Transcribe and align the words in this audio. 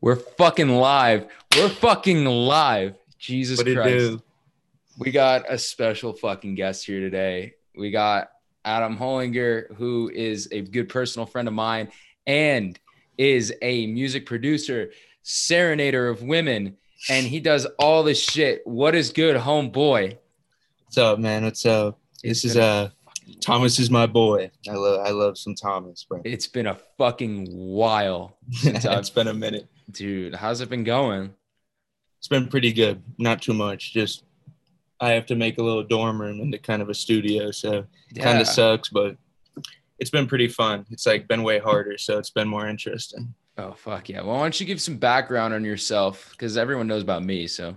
We're 0.00 0.16
fucking 0.16 0.68
live. 0.68 1.26
We're 1.56 1.68
fucking 1.68 2.24
live. 2.24 2.96
Jesus 3.18 3.58
What 3.58 3.66
Christ. 3.74 4.22
We 4.98 5.10
got 5.10 5.44
a 5.50 5.58
special 5.58 6.12
fucking 6.14 6.54
guest 6.54 6.86
here 6.86 7.00
today. 7.00 7.54
We 7.76 7.90
got 7.90 8.30
Adam 8.64 8.96
Hullinger, 8.96 9.74
who 9.74 10.10
is 10.14 10.48
a 10.52 10.62
good 10.62 10.88
personal 10.88 11.26
friend 11.26 11.48
of 11.48 11.54
mine 11.54 11.90
and 12.26 12.78
is 13.18 13.54
a 13.62 13.86
music 13.88 14.24
producer, 14.26 14.90
serenader 15.24 16.10
of 16.10 16.22
women, 16.22 16.76
and 17.08 17.26
he 17.26 17.40
does 17.40 17.66
all 17.78 18.02
this 18.02 18.22
shit. 18.22 18.66
What 18.66 18.94
is 18.94 19.10
good, 19.12 19.36
homeboy? 19.36 20.16
What's 20.84 20.98
up, 20.98 21.18
man? 21.18 21.44
What's 21.44 21.64
up? 21.66 21.98
This 22.22 22.44
is 22.44 22.56
uh 22.56 22.90
Thomas 23.40 23.78
is 23.78 23.90
my 23.90 24.06
boy. 24.06 24.50
I 24.68 24.72
love 24.72 25.06
I 25.06 25.10
love 25.10 25.38
some 25.38 25.54
Thomas, 25.54 26.04
bro. 26.04 26.20
It's 26.24 26.46
been 26.46 26.66
a 26.66 26.78
fucking 26.98 27.46
while, 27.50 28.36
since 28.50 28.84
I've- 28.86 28.98
it's 28.98 29.10
been 29.10 29.28
a 29.28 29.34
minute. 29.34 29.68
Dude. 29.90 30.34
How's 30.34 30.60
it 30.60 30.68
been 30.70 30.84
going? 30.84 31.34
It's 32.18 32.28
been 32.28 32.48
pretty 32.48 32.72
good. 32.72 33.02
Not 33.18 33.40
too 33.42 33.54
much. 33.54 33.92
Just 33.92 34.24
I 35.00 35.10
have 35.12 35.26
to 35.26 35.36
make 35.36 35.58
a 35.58 35.62
little 35.62 35.82
dorm 35.82 36.20
room 36.20 36.40
into 36.40 36.58
kind 36.58 36.82
of 36.82 36.88
a 36.90 36.94
studio, 36.94 37.50
so 37.50 37.84
kind 38.16 38.38
of 38.40 38.46
sucks, 38.46 38.88
but 38.90 39.16
it's 39.98 40.10
been 40.10 40.26
pretty 40.26 40.48
fun. 40.48 40.84
It's 40.90 41.06
like 41.06 41.28
been 41.28 41.42
way 41.42 41.58
harder, 41.58 41.96
so 41.98 42.18
it's 42.18 42.30
been 42.30 42.48
more 42.48 42.68
interesting. 42.68 43.34
Oh 43.56 43.72
fuck 43.72 44.08
yeah! 44.08 44.20
Well, 44.22 44.36
why 44.36 44.42
don't 44.42 44.60
you 44.60 44.66
give 44.66 44.80
some 44.80 44.96
background 44.96 45.54
on 45.54 45.64
yourself? 45.64 46.30
Because 46.32 46.56
everyone 46.56 46.86
knows 46.86 47.02
about 47.02 47.24
me. 47.24 47.46
So 47.46 47.76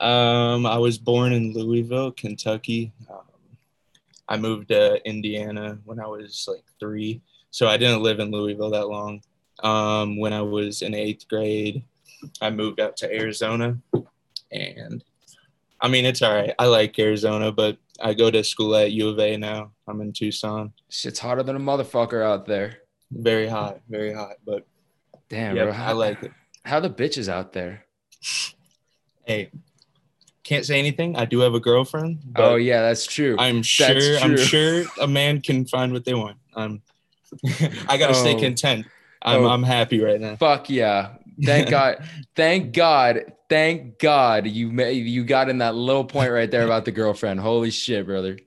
Um, 0.00 0.66
I 0.66 0.76
was 0.78 0.98
born 0.98 1.32
in 1.32 1.52
Louisville, 1.54 2.12
Kentucky. 2.12 2.92
Um, 3.10 3.20
I 4.28 4.36
moved 4.36 4.68
to 4.68 5.00
Indiana 5.08 5.78
when 5.84 6.00
I 6.00 6.06
was 6.06 6.46
like 6.48 6.64
three, 6.80 7.22
so 7.50 7.68
I 7.68 7.76
didn't 7.76 8.02
live 8.02 8.20
in 8.20 8.30
Louisville 8.30 8.70
that 8.70 8.88
long. 8.88 9.22
Um, 9.62 10.18
when 10.18 10.32
I 10.32 10.42
was 10.42 10.82
in 10.82 10.94
eighth 10.94 11.28
grade, 11.28 11.84
I 12.40 12.50
moved 12.50 12.80
out 12.80 12.96
to 12.98 13.12
Arizona, 13.14 13.78
and 14.50 15.04
I 15.80 15.88
mean 15.88 16.04
it's 16.04 16.22
all 16.22 16.34
right. 16.34 16.52
I 16.58 16.66
like 16.66 16.98
Arizona, 16.98 17.52
but 17.52 17.76
I 18.02 18.14
go 18.14 18.30
to 18.30 18.42
school 18.42 18.74
at 18.74 18.92
U 18.92 19.08
of 19.10 19.18
A 19.20 19.36
now. 19.36 19.70
I'm 19.86 20.00
in 20.00 20.12
Tucson. 20.12 20.72
shit's 20.88 21.18
hotter 21.18 21.42
than 21.42 21.56
a 21.56 21.60
motherfucker 21.60 22.24
out 22.24 22.46
there. 22.46 22.78
Very 23.12 23.46
hot, 23.46 23.80
very 23.88 24.12
hot, 24.12 24.36
but 24.44 24.66
Damn, 25.28 25.56
yeah, 25.56 25.64
bro. 25.64 25.72
I 25.72 25.92
like 25.92 26.22
it. 26.22 26.32
How 26.64 26.80
the 26.80 26.90
bitches 26.90 27.28
out 27.28 27.52
there? 27.52 27.84
Hey, 29.26 29.50
can't 30.42 30.64
say 30.66 30.78
anything. 30.78 31.16
I 31.16 31.24
do 31.24 31.40
have 31.40 31.54
a 31.54 31.60
girlfriend. 31.60 32.18
Oh 32.36 32.56
yeah, 32.56 32.82
that's 32.82 33.06
true. 33.06 33.36
I'm 33.38 33.62
sure 33.62 34.18
I'm 34.20 34.36
sure 34.36 34.84
a 35.00 35.06
man 35.06 35.40
can 35.40 35.64
find 35.66 35.92
what 35.92 36.04
they 36.04 36.14
want. 36.14 36.36
I'm 36.54 36.82
I 37.88 37.96
gotta 37.98 38.14
stay 38.14 38.34
Oh. 38.36 38.40
content. 38.40 38.86
I'm 39.24 39.44
Oh. 39.44 39.48
I'm 39.48 39.62
happy 39.62 40.00
right 40.02 40.20
now. 40.20 40.36
Fuck 40.36 40.70
yeah! 40.70 41.10
Thank 41.42 41.70
God. 41.70 42.04
Thank 42.36 42.72
God. 42.74 43.32
Thank 43.48 43.98
God 43.98 44.46
you 44.46 44.72
ma- 44.72 44.84
you 44.84 45.24
got 45.24 45.48
in 45.48 45.58
that 45.58 45.74
little 45.74 46.04
point 46.04 46.30
right 46.30 46.50
there 46.50 46.64
about 46.64 46.84
the 46.84 46.92
girlfriend. 46.92 47.40
Holy 47.40 47.70
shit, 47.70 48.06
brother. 48.06 48.38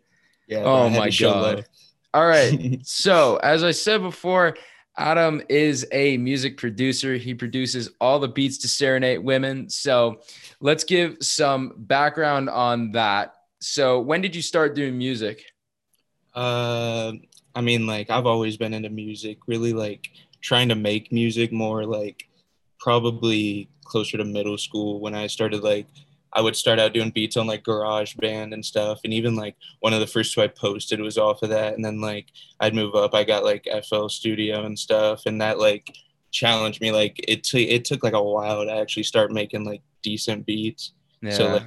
Yeah. 0.47 0.63
Oh 0.63 0.89
my 0.89 1.09
God. 1.09 1.65
All 2.13 2.27
right. 2.27 2.79
So, 2.83 3.37
as 3.37 3.63
I 3.63 3.71
said 3.71 4.01
before, 4.01 4.55
Adam 4.97 5.41
is 5.49 5.85
a 5.91 6.17
music 6.17 6.57
producer. 6.57 7.15
He 7.15 7.33
produces 7.33 7.89
all 8.01 8.19
the 8.19 8.27
beats 8.27 8.57
to 8.59 8.67
serenade 8.67 9.19
women. 9.23 9.69
So, 9.69 10.21
let's 10.59 10.83
give 10.83 11.17
some 11.21 11.73
background 11.77 12.49
on 12.49 12.91
that. 12.93 13.35
So, 13.59 13.99
when 13.99 14.21
did 14.21 14.35
you 14.35 14.41
start 14.41 14.73
doing 14.73 14.97
music? 14.97 15.43
Uh, 16.33 17.13
I 17.55 17.61
mean, 17.61 17.85
like 17.87 18.09
I've 18.09 18.25
always 18.25 18.57
been 18.57 18.73
into 18.73 18.89
music. 18.89 19.39
Really, 19.47 19.73
like 19.73 20.09
trying 20.41 20.69
to 20.69 20.75
make 20.75 21.11
music 21.11 21.51
more. 21.51 21.85
Like 21.85 22.27
probably 22.79 23.69
closer 23.83 24.17
to 24.17 24.25
middle 24.25 24.57
school 24.57 24.99
when 24.99 25.15
I 25.15 25.27
started. 25.27 25.63
Like 25.63 25.87
I 26.33 26.41
would 26.41 26.55
start 26.55 26.79
out 26.79 26.93
doing 26.93 27.09
beats 27.09 27.37
on 27.37 27.47
like 27.47 27.63
Garage 27.63 28.15
Band 28.15 28.53
and 28.53 28.63
stuff, 28.63 28.99
and 29.03 29.13
even 29.13 29.35
like 29.35 29.55
one 29.79 29.93
of 29.93 29.99
the 29.99 30.07
first 30.07 30.33
two 30.33 30.41
I 30.41 30.47
posted 30.47 30.99
was 30.99 31.17
off 31.17 31.41
of 31.41 31.49
that. 31.49 31.73
And 31.73 31.83
then 31.83 32.01
like 32.01 32.27
I'd 32.59 32.75
move 32.75 32.95
up. 32.95 33.13
I 33.13 33.23
got 33.23 33.43
like 33.43 33.67
FL 33.87 34.07
Studio 34.07 34.65
and 34.65 34.77
stuff, 34.77 35.25
and 35.25 35.41
that 35.41 35.59
like 35.59 35.95
challenged 36.31 36.81
me. 36.81 36.91
Like 36.91 37.15
it 37.27 37.43
took 37.43 37.61
it 37.61 37.85
took 37.85 38.03
like 38.03 38.13
a 38.13 38.23
while 38.23 38.65
to 38.65 38.71
actually 38.71 39.03
start 39.03 39.31
making 39.31 39.65
like 39.65 39.81
decent 40.03 40.45
beats. 40.45 40.93
Yeah. 41.21 41.31
So, 41.31 41.53
like, 41.53 41.63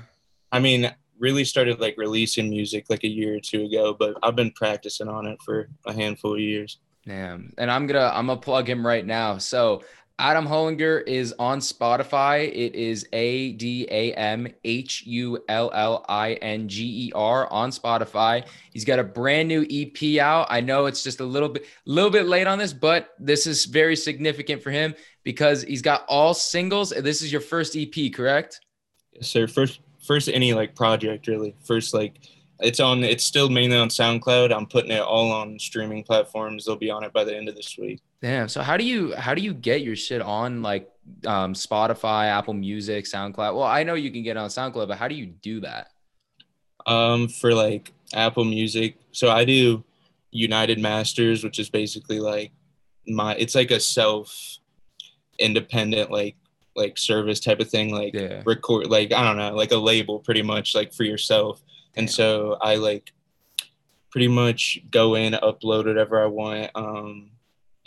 I 0.52 0.60
mean, 0.60 0.92
really 1.18 1.44
started 1.44 1.80
like 1.80 1.96
releasing 1.98 2.50
music 2.50 2.86
like 2.88 3.04
a 3.04 3.08
year 3.08 3.36
or 3.36 3.40
two 3.40 3.64
ago, 3.64 3.94
but 3.98 4.16
I've 4.22 4.36
been 4.36 4.52
practicing 4.52 5.08
on 5.08 5.26
it 5.26 5.38
for 5.44 5.68
a 5.86 5.92
handful 5.92 6.34
of 6.34 6.40
years. 6.40 6.78
Damn. 7.06 7.52
And 7.58 7.70
I'm 7.70 7.86
gonna 7.86 8.10
I'm 8.14 8.26
gonna 8.26 8.40
plug 8.40 8.68
him 8.68 8.86
right 8.86 9.04
now. 9.04 9.38
So 9.38 9.82
Adam 10.20 10.46
Hullinger 10.46 11.02
is 11.06 11.34
on 11.38 11.60
Spotify. 11.60 12.46
It 12.46 12.74
is 12.74 13.06
A 13.14 13.52
D 13.52 13.88
A 13.90 14.12
M 14.12 14.46
H 14.64 15.04
U 15.06 15.42
L 15.48 15.70
L 15.72 16.04
I 16.10 16.34
N 16.34 16.68
G 16.68 17.06
E 17.06 17.12
R 17.14 17.50
on 17.50 17.70
Spotify. 17.70 18.46
He's 18.70 18.84
got 18.84 18.98
a 18.98 19.04
brand 19.04 19.48
new 19.48 19.66
EP 19.70 20.20
out. 20.20 20.46
I 20.50 20.60
know 20.60 20.84
it's 20.84 21.02
just 21.02 21.20
a 21.20 21.24
little 21.24 21.48
bit 21.48 21.64
little 21.86 22.10
bit 22.10 22.26
late 22.26 22.46
on 22.46 22.58
this, 22.58 22.74
but 22.74 23.14
this 23.18 23.46
is 23.46 23.64
very 23.64 23.96
significant 23.96 24.62
for 24.62 24.70
him 24.70 24.94
because 25.24 25.62
he's 25.62 25.82
got 25.82 26.04
all 26.06 26.34
singles. 26.34 26.90
This 26.90 27.22
is 27.22 27.32
your 27.32 27.40
first 27.40 27.74
EP, 27.74 28.12
correct? 28.12 28.60
Yes, 29.12 29.28
sir. 29.28 29.46
First, 29.46 29.80
first 30.06 30.28
any 30.28 30.52
like 30.52 30.74
project 30.74 31.28
really. 31.28 31.56
First 31.64 31.94
like 31.94 32.20
it's 32.62 32.80
on. 32.80 33.02
It's 33.04 33.24
still 33.24 33.48
mainly 33.48 33.76
on 33.76 33.88
SoundCloud. 33.88 34.54
I'm 34.54 34.66
putting 34.66 34.90
it 34.90 35.00
all 35.02 35.30
on 35.32 35.58
streaming 35.58 36.02
platforms. 36.04 36.64
They'll 36.64 36.76
be 36.76 36.90
on 36.90 37.04
it 37.04 37.12
by 37.12 37.24
the 37.24 37.36
end 37.36 37.48
of 37.48 37.54
this 37.56 37.76
week. 37.78 38.00
Damn. 38.22 38.48
So 38.48 38.62
how 38.62 38.76
do 38.76 38.84
you 38.84 39.14
how 39.16 39.34
do 39.34 39.42
you 39.42 39.54
get 39.54 39.82
your 39.82 39.96
shit 39.96 40.20
on 40.22 40.62
like 40.62 40.88
um, 41.26 41.54
Spotify, 41.54 42.26
Apple 42.26 42.54
Music, 42.54 43.04
SoundCloud? 43.06 43.54
Well, 43.54 43.62
I 43.62 43.82
know 43.82 43.94
you 43.94 44.10
can 44.10 44.22
get 44.22 44.36
on 44.36 44.48
SoundCloud, 44.50 44.88
but 44.88 44.98
how 44.98 45.08
do 45.08 45.14
you 45.14 45.26
do 45.26 45.60
that? 45.60 45.88
Um, 46.86 47.28
for 47.28 47.52
like 47.54 47.92
Apple 48.14 48.44
Music, 48.44 48.96
so 49.12 49.30
I 49.30 49.44
do 49.44 49.84
United 50.30 50.78
Masters, 50.78 51.44
which 51.44 51.58
is 51.58 51.68
basically 51.70 52.20
like 52.20 52.52
my. 53.06 53.34
It's 53.36 53.54
like 53.54 53.70
a 53.70 53.80
self 53.80 54.58
independent 55.38 56.10
like 56.10 56.36
like 56.76 56.96
service 56.98 57.40
type 57.40 57.60
of 57.60 57.68
thing. 57.68 57.92
Like 57.92 58.14
Yeah. 58.14 58.42
record 58.46 58.86
like 58.88 59.12
I 59.12 59.24
don't 59.24 59.36
know, 59.36 59.54
like 59.54 59.72
a 59.72 59.76
label 59.76 60.18
pretty 60.20 60.42
much 60.42 60.74
like 60.74 60.92
for 60.92 61.04
yourself. 61.04 61.62
And 61.96 62.10
so 62.10 62.56
I 62.60 62.76
like 62.76 63.12
pretty 64.10 64.28
much 64.28 64.80
go 64.90 65.14
in, 65.14 65.32
upload 65.34 65.86
whatever 65.86 66.22
I 66.22 66.26
want, 66.26 66.70
um, 66.74 67.30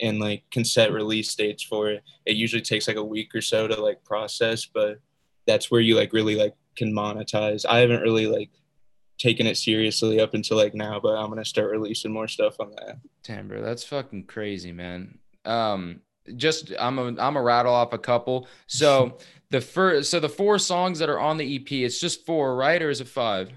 and 0.00 0.18
like 0.18 0.42
can 0.50 0.64
set 0.64 0.92
release 0.92 1.34
dates 1.34 1.62
for 1.62 1.90
it. 1.90 2.02
It 2.26 2.36
usually 2.36 2.62
takes 2.62 2.88
like 2.88 2.96
a 2.96 3.04
week 3.04 3.34
or 3.34 3.40
so 3.40 3.68
to 3.68 3.80
like 3.80 4.04
process, 4.04 4.66
but 4.66 5.00
that's 5.46 5.70
where 5.70 5.80
you 5.80 5.96
like 5.96 6.12
really 6.12 6.34
like 6.34 6.54
can 6.76 6.92
monetize. 6.92 7.64
I 7.68 7.78
haven't 7.78 8.02
really 8.02 8.26
like 8.26 8.50
taken 9.18 9.46
it 9.46 9.56
seriously 9.56 10.20
up 10.20 10.34
until 10.34 10.56
like 10.56 10.74
now, 10.74 10.98
but 11.00 11.16
I'm 11.16 11.28
gonna 11.28 11.44
start 11.44 11.70
releasing 11.70 12.12
more 12.12 12.28
stuff 12.28 12.58
on 12.60 12.72
that. 12.72 12.98
Damn, 13.22 13.48
bro, 13.48 13.62
that's 13.62 13.84
fucking 13.84 14.24
crazy, 14.24 14.72
man. 14.72 15.18
Um, 15.44 16.00
just 16.36 16.72
I'm 16.78 16.98
a 16.98 17.20
I'm 17.20 17.36
a 17.36 17.42
rattle 17.42 17.74
off 17.74 17.92
a 17.92 17.98
couple. 17.98 18.48
So 18.66 19.18
the 19.50 19.60
first, 19.60 20.10
so 20.10 20.20
the 20.20 20.28
four 20.28 20.58
songs 20.58 20.98
that 20.98 21.08
are 21.08 21.20
on 21.20 21.36
the 21.36 21.56
EP, 21.56 21.70
it's 21.72 22.00
just 22.00 22.26
four, 22.26 22.56
right, 22.56 22.82
or 22.82 22.90
is 22.90 23.00
it 23.00 23.08
five? 23.08 23.52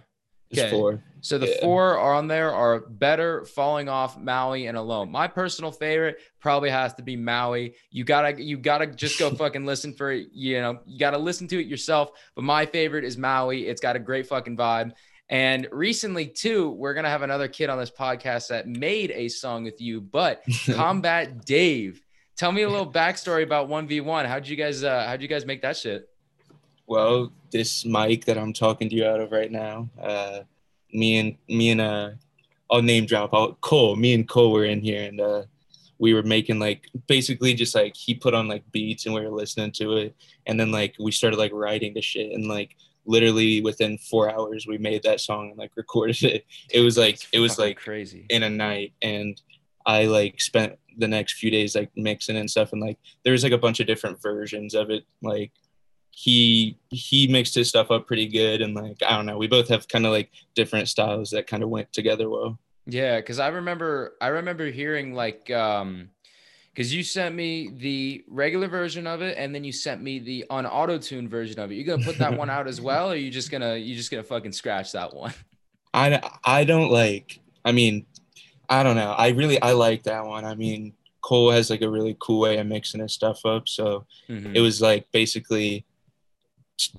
Okay. 0.55 0.69
for 0.69 1.03
So 1.21 1.37
the 1.37 1.47
Yeah. 1.47 1.61
four 1.61 1.97
are 1.97 2.13
on 2.13 2.27
there 2.27 2.53
are 2.53 2.79
better, 2.79 3.43
falling 3.45 3.89
off, 3.89 4.17
Maui, 4.17 4.67
and 4.67 4.77
alone. 4.77 5.11
My 5.11 5.27
personal 5.27 5.71
favorite 5.71 6.19
probably 6.39 6.69
has 6.69 6.93
to 6.95 7.01
be 7.03 7.15
Maui. 7.17 7.73
You 7.91 8.03
gotta 8.03 8.41
you 8.41 8.57
gotta 8.57 8.87
just 8.87 9.19
go 9.19 9.29
fucking 9.35 9.65
listen 9.65 9.93
for 9.93 10.11
it. 10.11 10.27
You 10.33 10.61
know, 10.61 10.79
you 10.85 10.97
gotta 10.99 11.17
listen 11.17 11.47
to 11.49 11.59
it 11.59 11.67
yourself. 11.67 12.11
But 12.35 12.43
my 12.43 12.65
favorite 12.65 13.03
is 13.03 13.17
Maui. 13.17 13.67
It's 13.67 13.81
got 13.81 13.95
a 13.95 13.99
great 13.99 14.27
fucking 14.27 14.55
vibe. 14.55 14.91
And 15.29 15.67
recently, 15.73 16.27
too, 16.27 16.69
we're 16.69 16.93
gonna 16.93 17.09
have 17.09 17.23
another 17.23 17.49
kid 17.49 17.69
on 17.69 17.77
this 17.77 17.91
podcast 17.91 18.47
that 18.47 18.67
made 18.67 19.11
a 19.11 19.27
song 19.27 19.65
with 19.65 19.81
you, 19.81 19.99
but 19.99 20.41
Combat 20.71 21.43
Dave. 21.45 22.01
Tell 22.37 22.51
me 22.51 22.61
a 22.61 22.69
little 22.69 22.89
backstory 22.89 23.43
about 23.43 23.67
1v1. 23.67 24.25
How'd 24.27 24.47
you 24.47 24.55
guys 24.55 24.83
uh 24.83 25.05
how'd 25.07 25.21
you 25.21 25.27
guys 25.27 25.45
make 25.45 25.63
that 25.63 25.75
shit? 25.75 26.07
Well, 26.87 27.33
this 27.51 27.85
mic 27.85 28.25
that 28.25 28.37
I'm 28.37 28.53
talking 28.53 28.89
to 28.89 28.95
you 28.95 29.05
out 29.05 29.19
of 29.19 29.31
right 29.31 29.51
now, 29.51 29.89
uh, 30.01 30.39
me 30.93 31.17
and 31.17 31.37
me 31.49 31.71
and 31.71 31.81
uh, 31.81 32.11
I'll 32.71 32.81
name 32.81 33.05
drop. 33.05 33.33
I'll, 33.33 33.53
Cole, 33.55 33.95
me 33.95 34.13
and 34.13 34.27
Cole 34.27 34.51
were 34.51 34.65
in 34.65 34.81
here, 34.81 35.03
and 35.03 35.19
uh, 35.19 35.43
we 35.99 36.13
were 36.13 36.23
making 36.23 36.59
like 36.59 36.89
basically 37.07 37.53
just 37.53 37.75
like 37.75 37.95
he 37.95 38.15
put 38.15 38.33
on 38.33 38.47
like 38.47 38.63
beats, 38.71 39.05
and 39.05 39.13
we 39.13 39.21
were 39.21 39.35
listening 39.35 39.71
to 39.73 39.97
it, 39.97 40.15
and 40.45 40.57
then 40.57 40.71
like 40.71 40.95
we 40.97 41.11
started 41.11 41.37
like 41.37 41.51
writing 41.53 41.93
the 41.93 42.01
shit, 42.01 42.31
and 42.31 42.47
like 42.47 42.75
literally 43.07 43.61
within 43.61 43.97
four 43.97 44.29
hours 44.29 44.67
we 44.67 44.77
made 44.77 45.01
that 45.01 45.21
song 45.21 45.49
and 45.49 45.57
like 45.57 45.71
recorded 45.75 46.21
it. 46.23 46.45
It 46.69 46.81
was 46.81 46.97
like 46.97 47.19
it 47.33 47.39
was 47.39 47.57
like 47.57 47.77
crazy. 47.77 48.25
in 48.29 48.43
a 48.43 48.49
night 48.49 48.93
and 49.01 49.41
I 49.85 50.05
like 50.05 50.41
spent 50.41 50.77
the 50.97 51.07
next 51.07 51.33
few 51.33 51.49
days 51.49 51.75
like 51.75 51.89
mixing 51.95 52.35
and 52.35 52.51
stuff 52.51 52.73
and 52.73 52.81
like 52.81 52.97
there 53.23 53.31
was 53.31 53.43
like 53.43 53.53
a 53.53 53.57
bunch 53.57 53.79
of 53.79 53.87
different 53.87 54.21
versions 54.21 54.73
of 54.75 54.89
it 54.89 55.05
like 55.21 55.51
he 56.19 56.75
he 56.89 57.27
mixed 57.27 57.53
his 57.53 57.69
stuff 57.69 57.91
up 57.91 58.07
pretty 58.07 58.27
good 58.27 58.63
and 58.63 58.73
like 58.73 58.97
I 59.07 59.15
don't 59.15 59.27
know 59.27 59.37
we 59.37 59.45
both 59.45 59.67
have 59.67 59.87
kind 59.87 60.03
of 60.03 60.11
like 60.11 60.31
different 60.55 60.89
styles 60.89 61.29
that 61.29 61.45
kind 61.45 61.61
of 61.61 61.69
went 61.69 61.93
together 61.93 62.27
well 62.27 62.57
Yeah, 62.87 63.17
because 63.17 63.37
I 63.37 63.49
remember 63.49 64.15
I 64.19 64.29
remember 64.29 64.65
hearing 64.65 65.13
like 65.13 65.51
um 65.51 66.09
because 66.73 66.91
you 66.91 67.03
sent 67.03 67.35
me 67.35 67.69
the 67.77 68.23
regular 68.27 68.67
version 68.67 69.05
of 69.05 69.21
it 69.21 69.37
and 69.37 69.53
then 69.53 69.63
you 69.63 69.71
sent 69.71 70.01
me 70.01 70.17
the 70.17 70.43
on 70.49 70.65
auto 70.65 70.97
tune 70.97 71.29
version 71.29 71.59
of 71.59 71.71
it. 71.71 71.75
You 71.75 71.83
gonna 71.83 72.03
put 72.03 72.17
that 72.17 72.35
one 72.35 72.49
out 72.49 72.67
as 72.67 72.81
well, 72.89 73.11
or 73.11 73.15
you 73.15 73.29
just 73.29 73.51
gonna 73.51 73.75
you 73.75 73.95
just 73.95 74.09
gonna 74.09 74.23
fucking 74.23 74.53
scratch 74.53 74.93
that 74.93 75.13
one? 75.13 75.35
I 75.93 76.19
I 76.43 76.63
don't 76.63 76.89
like. 76.89 77.39
I 77.63 77.73
mean, 77.73 78.07
I 78.69 78.81
don't 78.81 78.95
know. 78.95 79.11
I 79.11 79.29
really 79.29 79.61
I 79.61 79.73
like 79.73 80.01
that 80.03 80.25
one. 80.25 80.45
I 80.45 80.55
mean, 80.55 80.93
Cole 81.21 81.51
has 81.51 81.69
like 81.69 81.81
a 81.83 81.89
really 81.89 82.17
cool 82.19 82.39
way 82.39 82.57
of 82.57 82.65
mixing 82.65 83.01
his 83.01 83.13
stuff 83.13 83.45
up. 83.45 83.67
So 83.67 84.07
mm-hmm. 84.27 84.55
it 84.55 84.61
was 84.61 84.81
like 84.81 85.05
basically 85.11 85.85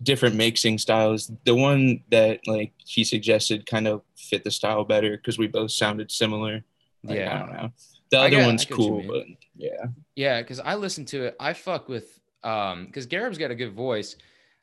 different 0.03 0.37
mixing 0.37 0.79
styles. 0.79 1.31
The 1.45 1.55
one 1.55 2.03
that 2.11 2.41
like 2.47 2.73
he 2.79 3.05
suggested 3.05 3.67
kind 3.67 3.87
of 3.87 4.03
fit 4.17 4.45
the 4.45 4.51
style 4.51 4.85
better 4.85 5.17
because 5.17 5.39
we 5.39 5.47
both 5.47 5.71
sounded 5.71 6.11
similar. 6.11 6.65
Like, 7.05 7.19
yeah, 7.19 7.35
I 7.35 7.39
don't 7.39 7.53
know. 7.53 7.73
The 8.11 8.19
other 8.19 8.31
get, 8.31 8.47
one's 8.47 8.65
cool, 8.65 9.03
but 9.07 9.27
yeah, 9.57 9.87
yeah. 10.17 10.41
Because 10.41 10.61
I 10.61 10.75
listen 10.75 11.05
to 11.07 11.25
it. 11.27 11.37
I 11.39 11.53
fuck 11.53 11.89
with 11.89 12.19
um 12.45 12.87
because 12.87 13.07
Garib's 13.07 13.39
got 13.39 13.51
a 13.51 13.55
good 13.55 13.73
voice. 13.73 14.17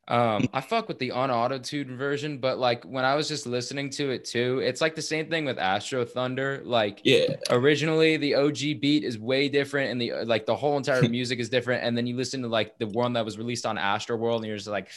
Um, 0.07 0.47
I 0.53 0.61
fuck 0.61 0.87
with 0.87 0.99
the 0.99 1.09
unauto-tuned 1.09 1.97
version, 1.97 2.37
but 2.37 2.59
like 2.59 2.83
when 2.83 3.03
I 3.03 3.15
was 3.15 3.27
just 3.27 3.47
listening 3.47 3.89
to 3.91 4.11
it 4.11 4.23
too, 4.23 4.59
it's 4.59 4.79
like 4.79 4.93
the 4.93 5.01
same 5.01 5.29
thing 5.29 5.45
with 5.45 5.57
Astro 5.57 6.05
Thunder. 6.05 6.61
Like, 6.63 7.01
yeah, 7.03 7.35
originally 7.49 8.17
the 8.17 8.35
OG 8.35 8.81
beat 8.81 9.03
is 9.03 9.17
way 9.17 9.49
different, 9.49 9.91
and 9.91 9.99
the 9.99 10.13
like 10.25 10.45
the 10.45 10.55
whole 10.55 10.77
entire 10.77 11.01
music 11.09 11.39
is 11.39 11.49
different. 11.49 11.83
And 11.83 11.97
then 11.97 12.05
you 12.05 12.15
listen 12.15 12.43
to 12.43 12.47
like 12.47 12.77
the 12.77 12.87
one 12.87 13.13
that 13.13 13.25
was 13.25 13.37
released 13.39 13.65
on 13.65 13.79
Astro 13.79 14.15
World, 14.15 14.41
and 14.41 14.47
you're 14.47 14.57
just 14.57 14.67
like, 14.67 14.89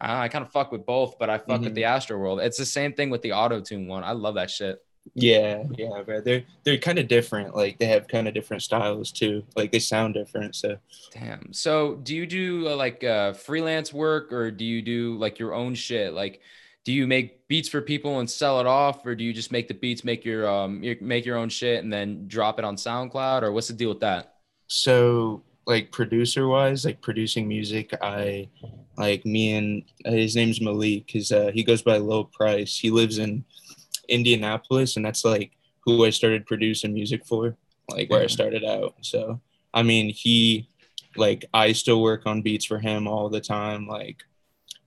ah, 0.00 0.20
I 0.20 0.28
kind 0.28 0.44
of 0.44 0.52
fuck 0.52 0.70
with 0.70 0.86
both, 0.86 1.18
but 1.18 1.28
I 1.28 1.38
fuck 1.38 1.48
mm-hmm. 1.48 1.64
with 1.64 1.74
the 1.74 1.84
Astro 1.84 2.18
World. 2.18 2.40
It's 2.40 2.58
the 2.58 2.64
same 2.64 2.92
thing 2.92 3.10
with 3.10 3.22
the 3.22 3.32
auto 3.32 3.60
tune 3.60 3.88
one. 3.88 4.04
I 4.04 4.12
love 4.12 4.36
that 4.36 4.50
shit. 4.50 4.80
Yeah, 5.14 5.64
yeah, 5.76 6.02
but 6.06 6.24
they're 6.24 6.44
they're 6.64 6.78
kind 6.78 6.98
of 6.98 7.08
different. 7.08 7.54
Like 7.54 7.78
they 7.78 7.86
have 7.86 8.08
kind 8.08 8.28
of 8.28 8.34
different 8.34 8.62
styles 8.62 9.10
too. 9.12 9.42
Like 9.56 9.72
they 9.72 9.78
sound 9.78 10.14
different. 10.14 10.54
So 10.54 10.78
damn. 11.12 11.52
So 11.52 11.96
do 11.96 12.14
you 12.14 12.26
do 12.26 12.68
uh, 12.68 12.76
like 12.76 13.02
uh, 13.04 13.32
freelance 13.32 13.92
work 13.92 14.32
or 14.32 14.50
do 14.50 14.64
you 14.64 14.80
do 14.80 15.18
like 15.18 15.38
your 15.38 15.54
own 15.54 15.74
shit? 15.74 16.12
Like, 16.14 16.40
do 16.84 16.92
you 16.92 17.06
make 17.06 17.46
beats 17.48 17.68
for 17.68 17.82
people 17.82 18.20
and 18.20 18.30
sell 18.30 18.60
it 18.60 18.66
off, 18.66 19.04
or 19.04 19.14
do 19.14 19.24
you 19.24 19.32
just 19.32 19.52
make 19.52 19.68
the 19.68 19.74
beats, 19.74 20.04
make 20.04 20.24
your 20.24 20.48
um, 20.48 20.82
your, 20.82 20.96
make 21.00 21.26
your 21.26 21.36
own 21.36 21.48
shit 21.48 21.82
and 21.82 21.92
then 21.92 22.26
drop 22.28 22.58
it 22.58 22.64
on 22.64 22.76
SoundCloud, 22.76 23.42
or 23.42 23.52
what's 23.52 23.68
the 23.68 23.74
deal 23.74 23.90
with 23.90 24.00
that? 24.00 24.36
So 24.68 25.42
like 25.66 25.92
producer 25.92 26.48
wise, 26.48 26.84
like 26.84 27.00
producing 27.00 27.46
music, 27.46 27.94
I 28.02 28.48
like 28.96 29.24
me 29.24 29.54
and 29.54 29.82
uh, 30.06 30.12
his 30.12 30.36
name's 30.36 30.60
Malik. 30.60 31.10
His 31.10 31.32
uh, 31.32 31.50
he 31.52 31.62
goes 31.64 31.82
by 31.82 31.98
Low 31.98 32.24
Price. 32.24 32.78
He 32.78 32.90
lives 32.90 33.18
in 33.18 33.44
Indianapolis, 34.08 34.96
and 34.96 35.04
that's 35.04 35.24
like 35.24 35.52
who 35.84 36.04
I 36.04 36.10
started 36.10 36.46
producing 36.46 36.94
music 36.94 37.24
for, 37.26 37.56
like 37.90 38.10
where 38.10 38.22
I 38.22 38.26
started 38.26 38.64
out. 38.64 38.94
So 39.00 39.40
I 39.74 39.82
mean, 39.82 40.10
he 40.10 40.68
like 41.16 41.44
I 41.52 41.72
still 41.72 42.02
work 42.02 42.22
on 42.26 42.42
beats 42.42 42.64
for 42.64 42.78
him 42.78 43.06
all 43.06 43.28
the 43.28 43.40
time. 43.40 43.86
Like 43.86 44.22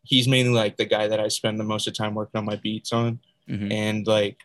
he's 0.04 0.28
mainly 0.28 0.54
like 0.54 0.78
the 0.78 0.86
guy 0.86 1.08
that 1.08 1.20
I 1.20 1.28
spend 1.28 1.60
the 1.60 1.64
most 1.64 1.88
of 1.88 1.94
the 1.94 1.98
time 1.98 2.16
working 2.16 2.40
on 2.40 2.46
my 2.46 2.58
beats 2.58 2.94
on, 2.94 3.20
mm-hmm. 3.50 3.72
and 3.72 4.08
like 4.08 4.40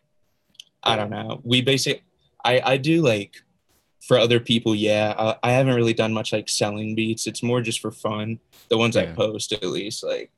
I 0.82 0.96
don't 0.96 1.10
know, 1.10 1.40
we 1.44 1.62
basically 1.62 2.02
I 2.44 2.60
I 2.64 2.76
do 2.76 3.02
like 3.02 3.34
for 4.00 4.18
other 4.18 4.40
people, 4.40 4.74
yeah. 4.74 5.14
I, 5.16 5.36
I, 5.42 5.52
haven't 5.52 5.74
really 5.74 5.94
done 5.94 6.12
much 6.12 6.32
like 6.32 6.48
selling 6.48 6.94
beats. 6.94 7.26
It's 7.26 7.42
more 7.42 7.60
just 7.60 7.80
for 7.80 7.90
fun. 7.90 8.40
The 8.68 8.78
ones 8.78 8.96
yeah. 8.96 9.02
I 9.02 9.06
post, 9.06 9.52
at 9.52 9.62
least, 9.62 10.02
like. 10.02 10.32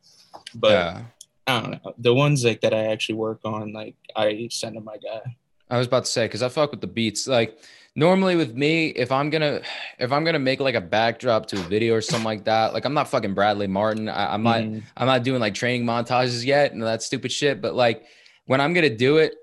But 0.55 0.73
yeah. 0.73 1.03
I 1.47 1.61
don't 1.61 1.71
know. 1.73 1.95
The 1.99 2.15
ones 2.15 2.45
like 2.45 2.61
that 2.61 2.73
I 2.73 2.87
actually 2.87 3.17
work 3.17 3.41
on, 3.45 3.73
like 3.73 3.97
I 4.15 4.49
send 4.51 4.75
to 4.75 4.81
my 4.81 4.97
guy. 4.97 5.37
I 5.71 5.79
was 5.79 5.87
about 5.87 6.05
to 6.05 6.11
say 6.11 6.27
because 6.27 6.43
I 6.43 6.49
fuck 6.49 6.71
with 6.71 6.81
the 6.81 6.87
beats. 6.87 7.27
Like 7.27 7.59
normally 7.97 8.37
with 8.37 8.55
me, 8.55 8.89
if 8.89 9.11
I'm 9.11 9.31
gonna 9.31 9.63
if 9.99 10.13
I'm 10.13 10.25
gonna 10.25 10.39
make 10.39 10.61
like 10.61 10.75
a 10.75 10.81
backdrop 10.81 11.47
to 11.47 11.57
a 11.59 11.63
video 11.63 11.95
or 11.95 12.01
something 12.01 12.25
like 12.25 12.45
that, 12.45 12.75
like 12.75 12.85
I'm 12.85 12.95
not 12.95 13.09
fucking 13.09 13.35
Bradley 13.35 13.67
Martin. 13.67 14.09
I, 14.09 14.35
am 14.35 14.43
not 14.43 14.61
mm. 14.61 14.83
I'm 14.97 15.07
not 15.07 15.25
doing 15.25 15.41
like 15.41 15.55
training 15.55 15.87
montages 15.87 16.45
yet 16.45 16.73
and 16.73 16.83
that 16.83 17.03
stupid 17.03 17.33
shit. 17.33 17.61
But 17.61 17.75
like 17.75 18.05
when 18.47 18.61
I'm 18.61 18.75
gonna 18.75 18.95
do 18.95 19.17
it, 19.17 19.35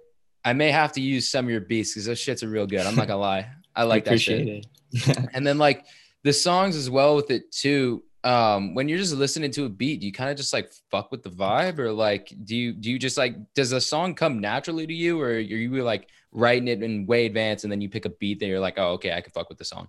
I 0.46 0.54
may 0.54 0.72
have 0.72 0.94
to 0.94 1.02
use 1.02 1.28
some 1.28 1.46
of 1.46 1.52
your 1.52 1.62
beats 1.62 1.94
because 1.94 2.06
those 2.06 2.20
shits 2.20 2.44
are 2.44 2.50
real 2.50 2.68
good. 2.68 2.86
I'm 2.86 2.96
not 2.96 3.08
gonna 3.08 3.20
lie. 3.20 3.48
I 3.76 3.84
like 3.86 4.08
I 4.08 4.12
that 4.12 4.20
shit. 4.20 4.68
and 5.34 5.46
then 5.46 5.58
like 5.58 5.86
the 6.24 6.34
songs 6.34 6.76
as 6.76 6.90
well 6.90 7.16
with 7.16 7.32
it 7.32 7.52
too 7.52 8.04
um 8.24 8.74
when 8.74 8.90
you're 8.90 8.98
just 8.98 9.16
listening 9.16 9.50
to 9.50 9.64
a 9.64 9.70
beat 9.70 10.02
do 10.02 10.06
you 10.06 10.12
kind 10.12 10.30
of 10.30 10.36
just 10.36 10.52
like 10.52 10.72
fuck 10.92 11.12
with 11.12 11.24
the 11.24 11.30
vibe? 11.30 11.80
Or 11.80 11.92
like 11.92 12.34
do 12.44 12.56
you 12.56 12.74
do 12.74 12.92
you 12.92 13.00
just 13.00 13.18
like 13.18 13.36
does 13.54 13.72
a 13.72 13.82
song 13.82 14.14
come 14.14 14.40
naturally 14.40 14.86
to 14.86 14.94
you? 14.94 15.20
Or 15.22 15.28
are 15.28 15.40
you 15.40 15.84
like 15.84 16.10
writing 16.32 16.68
it 16.68 16.84
in 16.84 17.06
way 17.06 17.26
advance 17.26 17.64
and 17.64 17.72
then 17.72 17.82
you 17.82 17.90
pick 17.90 18.06
a 18.06 18.10
beat 18.10 18.40
that 18.40 18.48
you're 18.48 18.60
like 18.60 18.76
oh 18.78 18.92
okay 18.92 19.14
i 19.14 19.22
can 19.22 19.32
fuck 19.32 19.50
with 19.50 19.58
the 19.58 19.66
song 19.66 19.88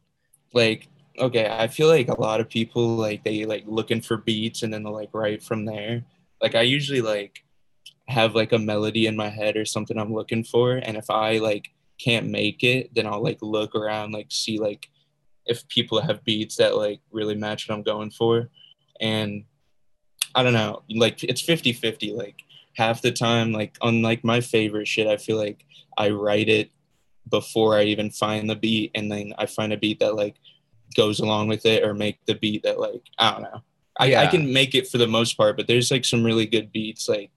like 0.54 0.88
okay 1.18 1.46
i 1.50 1.68
feel 1.68 1.88
like 1.88 2.08
a 2.08 2.20
lot 2.20 2.40
of 2.40 2.48
people 2.48 2.96
like 2.96 3.22
they 3.24 3.44
like 3.44 3.62
looking 3.66 4.00
for 4.00 4.16
beats 4.16 4.62
and 4.62 4.72
then 4.72 4.82
they'll 4.82 4.92
like 4.92 5.10
write 5.12 5.42
from 5.42 5.64
there. 5.64 6.02
Like 6.40 6.54
i 6.54 6.62
usually 6.62 7.02
like 7.02 7.44
have 8.08 8.34
like 8.34 8.52
a 8.52 8.58
melody 8.58 9.06
in 9.06 9.16
my 9.16 9.28
head 9.28 9.56
or 9.56 9.64
something 9.64 9.98
i'm 9.98 10.14
looking 10.14 10.44
for. 10.44 10.76
And 10.76 10.96
if 10.96 11.10
i 11.10 11.38
like 11.38 11.70
can't 11.98 12.26
make 12.26 12.64
it 12.64 12.94
then 12.94 13.06
i'll 13.06 13.22
like 13.22 13.38
look 13.42 13.74
around 13.74 14.12
like 14.12 14.28
see 14.30 14.58
like 14.58 14.88
if 15.50 15.66
people 15.68 16.00
have 16.00 16.24
beats 16.24 16.56
that 16.56 16.76
like 16.76 17.00
really 17.10 17.34
match 17.34 17.68
what 17.68 17.74
I'm 17.74 17.82
going 17.82 18.10
for. 18.10 18.48
And 19.00 19.44
I 20.34 20.44
don't 20.44 20.52
know, 20.52 20.82
like 20.88 21.24
it's 21.24 21.40
50 21.40 21.72
50. 21.72 22.12
Like 22.12 22.36
half 22.76 23.02
the 23.02 23.10
time, 23.10 23.52
like 23.52 23.76
on 23.80 24.00
like 24.00 24.22
my 24.22 24.40
favorite 24.40 24.86
shit, 24.86 25.08
I 25.08 25.16
feel 25.16 25.36
like 25.36 25.64
I 25.98 26.10
write 26.10 26.48
it 26.48 26.70
before 27.28 27.76
I 27.76 27.82
even 27.82 28.10
find 28.10 28.48
the 28.48 28.54
beat. 28.54 28.92
And 28.94 29.10
then 29.10 29.34
I 29.38 29.46
find 29.46 29.72
a 29.72 29.76
beat 29.76 29.98
that 29.98 30.14
like 30.14 30.36
goes 30.96 31.18
along 31.18 31.48
with 31.48 31.66
it 31.66 31.82
or 31.82 31.94
make 31.94 32.24
the 32.26 32.36
beat 32.36 32.62
that 32.62 32.78
like, 32.78 33.02
I 33.18 33.32
don't 33.32 33.42
know. 33.42 33.62
I, 33.98 34.06
yeah. 34.06 34.22
I 34.22 34.28
can 34.28 34.52
make 34.52 34.76
it 34.76 34.88
for 34.88 34.98
the 34.98 35.08
most 35.08 35.36
part, 35.36 35.56
but 35.56 35.66
there's 35.66 35.90
like 35.90 36.04
some 36.04 36.22
really 36.22 36.46
good 36.46 36.70
beats 36.70 37.08
like 37.08 37.30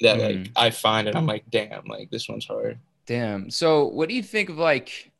that 0.00 0.18
mm. 0.18 0.42
like 0.42 0.50
I 0.56 0.70
find 0.70 1.06
and 1.06 1.16
I'm 1.16 1.26
like, 1.26 1.44
damn, 1.50 1.84
like 1.86 2.10
this 2.10 2.28
one's 2.28 2.46
hard. 2.46 2.80
Damn. 3.06 3.48
So 3.48 3.86
what 3.86 4.08
do 4.08 4.14
you 4.16 4.22
think 4.22 4.48
of 4.48 4.58
like 4.58 5.12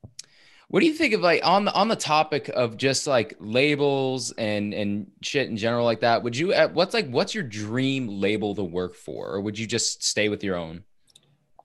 what 0.69 0.81
do 0.81 0.87
you 0.87 0.95
think 0.95 1.15
of 1.15 1.21
like 1.21 1.45
on 1.45 1.67
the 1.67 1.73
on 1.73 1.89
the 1.89 1.97
topic 1.97 2.49
of 2.49 2.77
just 2.77 3.07
like 3.07 3.35
labels 3.39 4.33
and 4.33 4.73
and 4.73 5.11
shit 5.23 5.49
in 5.49 5.57
general 5.57 5.85
like 5.85 6.01
that? 6.01 6.23
Would 6.23 6.37
you 6.37 6.53
uh, 6.53 6.69
what's 6.69 6.95
like 6.95 7.09
what's 7.09 7.35
your 7.35 7.45
dream 7.45 8.09
label 8.09 8.55
to 8.55 8.65
work 8.65 8.95
for, 8.95 9.29
or 9.29 9.41
would 9.41 9.59
you 9.59 9.67
just 9.67 10.03
stay 10.03 10.29
with 10.29 10.43
your 10.43 10.57
own? 10.57 10.85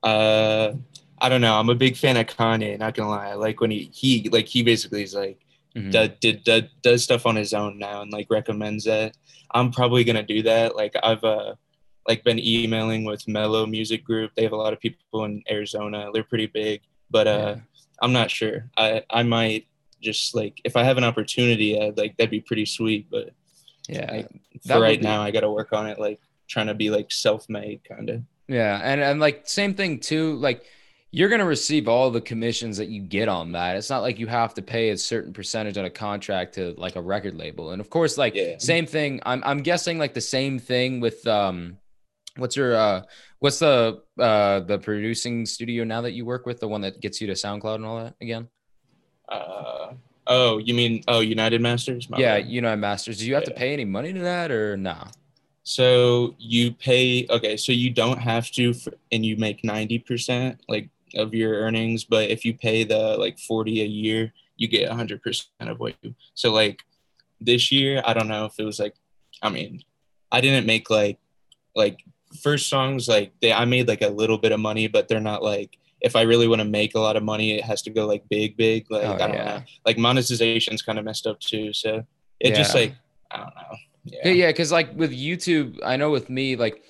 Uh, 0.03 0.73
I 1.17 1.29
don't 1.29 1.41
know. 1.41 1.57
I'm 1.57 1.69
a 1.69 1.75
big 1.75 1.95
fan 1.95 2.17
of 2.17 2.27
Kanye. 2.27 2.77
Not 2.77 2.93
gonna 2.93 3.09
lie, 3.09 3.33
like 3.33 3.61
when 3.61 3.71
he 3.71 3.89
he 3.93 4.29
like 4.29 4.47
he 4.47 4.63
basically 4.63 5.03
is 5.03 5.13
like 5.13 5.39
mm-hmm. 5.75 5.91
does, 5.91 6.09
did, 6.19 6.43
does 6.43 6.63
does 6.81 7.03
stuff 7.03 7.25
on 7.25 7.35
his 7.35 7.53
own 7.53 7.79
now 7.79 8.01
and 8.01 8.11
like 8.11 8.27
recommends 8.29 8.83
that. 8.83 9.15
I'm 9.51 9.71
probably 9.71 10.03
gonna 10.03 10.23
do 10.23 10.43
that. 10.43 10.75
Like 10.75 10.95
I've 11.01 11.23
uh 11.23 11.55
like 12.07 12.23
been 12.23 12.39
emailing 12.39 13.05
with 13.05 13.27
Mello 13.27 13.65
Music 13.65 14.03
Group. 14.03 14.31
They 14.35 14.43
have 14.43 14.51
a 14.51 14.57
lot 14.57 14.73
of 14.73 14.79
people 14.79 15.23
in 15.23 15.41
Arizona. 15.49 16.09
They're 16.13 16.23
pretty 16.23 16.47
big, 16.47 16.81
but 17.09 17.27
uh. 17.27 17.55
Yeah 17.55 17.61
I'm 18.01 18.13
not 18.13 18.31
sure. 18.31 18.69
I 18.77 19.03
I 19.09 19.23
might 19.23 19.67
just 20.01 20.35
like 20.35 20.61
if 20.63 20.75
I 20.75 20.83
have 20.83 20.97
an 20.97 21.03
opportunity, 21.03 21.79
I'd, 21.79 21.97
like 21.97 22.17
that'd 22.17 22.31
be 22.31 22.41
pretty 22.41 22.65
sweet. 22.65 23.09
But 23.09 23.31
yeah, 23.87 24.11
like, 24.11 24.29
for 24.65 24.79
right 24.79 24.99
be... 24.99 25.05
now, 25.05 25.21
I 25.21 25.31
got 25.31 25.41
to 25.41 25.51
work 25.51 25.73
on 25.73 25.87
it. 25.87 25.99
Like 25.99 26.19
trying 26.47 26.67
to 26.67 26.73
be 26.73 26.89
like 26.89 27.11
self-made, 27.11 27.81
kind 27.83 28.09
of. 28.09 28.23
Yeah, 28.47 28.79
and 28.83 29.01
and 29.01 29.19
like 29.19 29.47
same 29.47 29.73
thing 29.73 29.99
too. 29.99 30.35
Like 30.35 30.63
you're 31.11 31.29
gonna 31.29 31.45
receive 31.45 31.87
all 31.87 32.11
the 32.11 32.21
commissions 32.21 32.77
that 32.77 32.89
you 32.89 33.01
get 33.01 33.27
on 33.27 33.53
that. 33.53 33.77
It's 33.77 33.89
not 33.89 34.01
like 34.01 34.19
you 34.19 34.27
have 34.27 34.53
to 34.55 34.61
pay 34.61 34.89
a 34.89 34.97
certain 34.97 35.33
percentage 35.33 35.77
on 35.77 35.85
a 35.85 35.89
contract 35.89 36.55
to 36.55 36.73
like 36.77 36.95
a 36.95 37.01
record 37.01 37.35
label. 37.35 37.71
And 37.71 37.79
of 37.79 37.89
course, 37.89 38.17
like 38.17 38.35
yeah. 38.35 38.57
same 38.57 38.85
thing. 38.85 39.21
I'm 39.25 39.43
I'm 39.45 39.61
guessing 39.61 39.97
like 39.97 40.13
the 40.13 40.21
same 40.21 40.59
thing 40.59 40.99
with 40.99 41.25
um 41.27 41.77
What's 42.39 42.55
your 42.55 42.75
uh 42.75 43.03
what's 43.39 43.59
the 43.59 44.01
uh 44.17 44.61
the 44.61 44.79
producing 44.79 45.45
studio 45.45 45.83
now 45.83 46.01
that 46.01 46.13
you 46.13 46.25
work 46.25 46.45
with, 46.45 46.59
the 46.59 46.67
one 46.67 46.81
that 46.81 46.99
gets 46.99 47.21
you 47.21 47.27
to 47.27 47.33
SoundCloud 47.33 47.75
and 47.75 47.85
all 47.85 48.03
that 48.03 48.15
again? 48.21 48.47
Uh 49.27 49.93
oh, 50.27 50.57
you 50.57 50.73
mean 50.73 51.03
oh 51.07 51.19
United 51.19 51.61
Masters? 51.61 52.09
My 52.09 52.17
yeah, 52.17 52.39
bad. 52.39 52.49
United 52.49 52.77
Masters. 52.77 53.19
Do 53.19 53.27
you 53.27 53.35
have 53.35 53.43
yeah. 53.43 53.49
to 53.49 53.55
pay 53.55 53.73
any 53.73 53.85
money 53.85 54.13
to 54.13 54.19
that 54.19 54.51
or 54.51 54.77
nah? 54.77 55.07
So 55.63 56.35
you 56.39 56.71
pay 56.71 57.27
okay, 57.29 57.55
so 57.57 57.71
you 57.71 57.91
don't 57.91 58.17
have 58.17 58.49
to 58.51 58.73
for, 58.73 58.93
and 59.11 59.25
you 59.25 59.37
make 59.37 59.61
90% 59.61 60.57
like 60.67 60.89
of 61.15 61.33
your 61.33 61.53
earnings, 61.53 62.03
but 62.03 62.29
if 62.29 62.43
you 62.43 62.53
pay 62.53 62.83
the 62.83 63.17
like 63.17 63.37
40 63.37 63.81
a 63.81 63.85
year, 63.85 64.33
you 64.57 64.67
get 64.67 64.89
100% 64.89 65.45
of 65.61 65.79
what 65.79 65.95
you. 66.01 66.15
So 66.33 66.51
like 66.51 66.81
this 67.39 67.71
year, 67.71 68.01
I 68.05 68.13
don't 68.13 68.27
know 68.27 68.45
if 68.45 68.53
it 68.57 68.63
was 68.63 68.79
like 68.79 68.95
I 69.41 69.49
mean, 69.49 69.83
I 70.31 70.41
didn't 70.41 70.65
make 70.65 70.89
like 70.89 71.19
like 71.75 72.03
first 72.41 72.69
songs 72.69 73.07
like 73.07 73.31
they 73.41 73.51
I 73.51 73.65
made 73.65 73.87
like 73.87 74.01
a 74.01 74.09
little 74.09 74.37
bit 74.37 74.51
of 74.51 74.59
money, 74.59 74.87
but 74.87 75.07
they're 75.07 75.19
not 75.19 75.43
like 75.43 75.77
if 76.01 76.15
I 76.15 76.21
really 76.21 76.47
want 76.47 76.59
to 76.59 76.67
make 76.67 76.95
a 76.95 76.99
lot 76.99 77.17
of 77.17 77.23
money, 77.23 77.57
it 77.57 77.63
has 77.63 77.81
to 77.83 77.89
go 77.89 78.05
like 78.05 78.23
big, 78.29 78.55
big. 78.55 78.85
Like 78.89 79.03
oh, 79.03 79.13
I 79.13 79.17
don't 79.17 79.33
yeah. 79.33 79.45
know. 79.45 79.63
Like 79.85 79.97
monetization's 79.97 80.81
kind 80.81 80.97
of 80.97 81.05
messed 81.05 81.27
up 81.27 81.39
too. 81.39 81.73
So 81.73 82.03
it 82.39 82.49
yeah. 82.49 82.55
just 82.55 82.73
like 82.73 82.93
I 83.31 83.37
don't 83.37 83.55
know. 83.55 83.77
Yeah, 84.05 84.31
yeah, 84.31 84.47
because 84.47 84.71
like 84.71 84.95
with 84.95 85.11
YouTube, 85.11 85.79
I 85.83 85.97
know 85.97 86.09
with 86.09 86.29
me, 86.29 86.55
like 86.55 86.83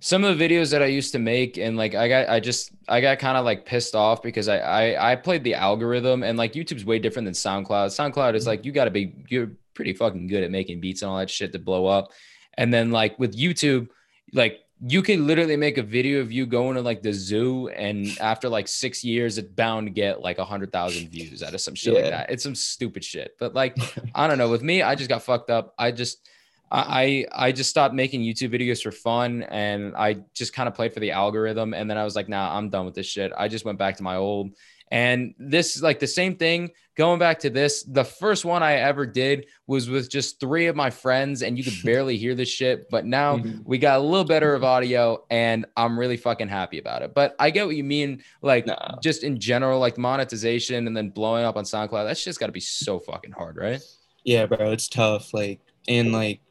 some 0.00 0.24
of 0.24 0.36
the 0.36 0.48
videos 0.48 0.70
that 0.70 0.82
I 0.82 0.86
used 0.86 1.12
to 1.12 1.18
make 1.18 1.58
and 1.58 1.76
like 1.76 1.94
I 1.94 2.08
got 2.08 2.28
I 2.28 2.40
just 2.40 2.72
I 2.88 3.00
got 3.00 3.18
kind 3.18 3.36
of 3.36 3.44
like 3.44 3.66
pissed 3.66 3.94
off 3.94 4.22
because 4.22 4.48
I, 4.48 4.58
I 4.58 5.12
I 5.12 5.16
played 5.16 5.44
the 5.44 5.54
algorithm 5.54 6.22
and 6.22 6.38
like 6.38 6.54
YouTube's 6.54 6.84
way 6.84 6.98
different 6.98 7.26
than 7.26 7.34
SoundCloud. 7.34 7.88
SoundCloud 7.88 8.34
is 8.34 8.42
mm-hmm. 8.42 8.48
like 8.48 8.64
you 8.64 8.72
got 8.72 8.84
to 8.86 8.90
be 8.90 9.14
you're 9.28 9.52
pretty 9.74 9.92
fucking 9.92 10.26
good 10.26 10.42
at 10.42 10.50
making 10.50 10.80
beats 10.80 11.02
and 11.02 11.10
all 11.10 11.18
that 11.18 11.30
shit 11.30 11.52
to 11.52 11.58
blow 11.58 11.86
up. 11.86 12.10
And 12.54 12.72
then 12.72 12.90
like 12.90 13.18
with 13.18 13.36
YouTube, 13.36 13.88
like 14.32 14.60
you 14.84 15.00
could 15.00 15.20
literally 15.20 15.56
make 15.56 15.78
a 15.78 15.82
video 15.82 16.20
of 16.20 16.32
you 16.32 16.44
going 16.44 16.74
to 16.74 16.82
like 16.82 17.02
the 17.02 17.12
zoo 17.12 17.68
and 17.68 18.18
after 18.20 18.48
like 18.48 18.66
six 18.66 19.04
years 19.04 19.38
it's 19.38 19.48
bound 19.48 19.86
to 19.86 19.92
get 19.92 20.20
like 20.20 20.38
a 20.38 20.44
hundred 20.44 20.72
thousand 20.72 21.08
views 21.08 21.42
out 21.42 21.54
of 21.54 21.60
some 21.60 21.74
shit 21.74 21.94
yeah. 21.94 22.00
like 22.00 22.10
that 22.10 22.30
it's 22.30 22.42
some 22.42 22.54
stupid 22.54 23.04
shit 23.04 23.36
but 23.38 23.54
like 23.54 23.76
i 24.14 24.26
don't 24.26 24.38
know 24.38 24.50
with 24.50 24.62
me 24.62 24.82
i 24.82 24.94
just 24.94 25.08
got 25.08 25.22
fucked 25.22 25.50
up 25.50 25.74
i 25.78 25.90
just 25.90 26.28
I 26.74 27.26
I 27.30 27.52
just 27.52 27.68
stopped 27.68 27.94
making 27.94 28.22
YouTube 28.22 28.50
videos 28.54 28.82
for 28.82 28.90
fun 28.90 29.42
and 29.42 29.94
I 29.94 30.20
just 30.32 30.54
kind 30.54 30.66
of 30.66 30.74
played 30.74 30.94
for 30.94 31.00
the 31.00 31.10
algorithm 31.10 31.74
and 31.74 31.88
then 31.88 31.98
I 31.98 32.04
was 32.04 32.16
like, 32.16 32.30
nah, 32.30 32.56
I'm 32.56 32.70
done 32.70 32.86
with 32.86 32.94
this 32.94 33.06
shit. 33.06 33.30
I 33.36 33.48
just 33.48 33.66
went 33.66 33.78
back 33.78 33.98
to 33.98 34.02
my 34.02 34.16
old 34.16 34.52
and 34.92 35.34
this 35.38 35.74
is 35.74 35.82
like 35.82 35.98
the 35.98 36.06
same 36.06 36.36
thing. 36.36 36.70
Going 36.98 37.18
back 37.18 37.38
to 37.40 37.50
this, 37.50 37.82
the 37.82 38.04
first 38.04 38.44
one 38.44 38.62
I 38.62 38.74
ever 38.74 39.06
did 39.06 39.46
was 39.66 39.88
with 39.88 40.10
just 40.10 40.38
three 40.38 40.66
of 40.66 40.76
my 40.76 40.90
friends, 40.90 41.40
and 41.40 41.56
you 41.56 41.64
could 41.64 41.78
barely 41.84 42.18
hear 42.18 42.34
this 42.34 42.50
shit. 42.50 42.90
But 42.90 43.06
now 43.06 43.38
mm-hmm. 43.38 43.62
we 43.64 43.78
got 43.78 44.00
a 44.00 44.02
little 44.02 44.26
better 44.26 44.54
of 44.54 44.64
audio, 44.64 45.24
and 45.30 45.64
I'm 45.78 45.98
really 45.98 46.18
fucking 46.18 46.48
happy 46.48 46.78
about 46.78 47.00
it. 47.00 47.14
But 47.14 47.34
I 47.38 47.48
get 47.48 47.64
what 47.64 47.74
you 47.74 47.84
mean, 47.84 48.22
like 48.42 48.66
nah. 48.66 49.00
just 49.02 49.24
in 49.24 49.40
general, 49.40 49.80
like 49.80 49.96
monetization 49.96 50.86
and 50.86 50.94
then 50.94 51.08
blowing 51.08 51.46
up 51.46 51.56
on 51.56 51.64
SoundCloud. 51.64 52.06
That's 52.06 52.22
just 52.22 52.38
got 52.38 52.46
to 52.46 52.52
be 52.52 52.60
so 52.60 52.98
fucking 52.98 53.32
hard, 53.32 53.56
right? 53.56 53.80
Yeah, 54.24 54.44
bro, 54.44 54.72
it's 54.72 54.88
tough. 54.88 55.32
Like, 55.32 55.60
and 55.88 56.12
like 56.12 56.42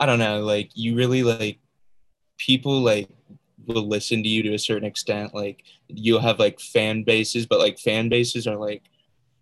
I 0.00 0.06
don't 0.06 0.18
know, 0.18 0.40
like 0.40 0.70
you 0.74 0.96
really 0.96 1.22
like 1.22 1.58
people 2.38 2.80
like 2.80 3.10
will 3.66 3.86
listen 3.86 4.22
to 4.22 4.28
you 4.28 4.42
to 4.42 4.54
a 4.54 4.58
certain 4.58 4.86
extent. 4.86 5.34
Like 5.34 5.64
you'll 5.88 6.20
have 6.20 6.38
like 6.38 6.60
fan 6.60 7.02
bases, 7.02 7.46
but 7.46 7.58
like 7.58 7.78
fan 7.78 8.08
bases 8.08 8.46
are 8.46 8.56
like 8.56 8.82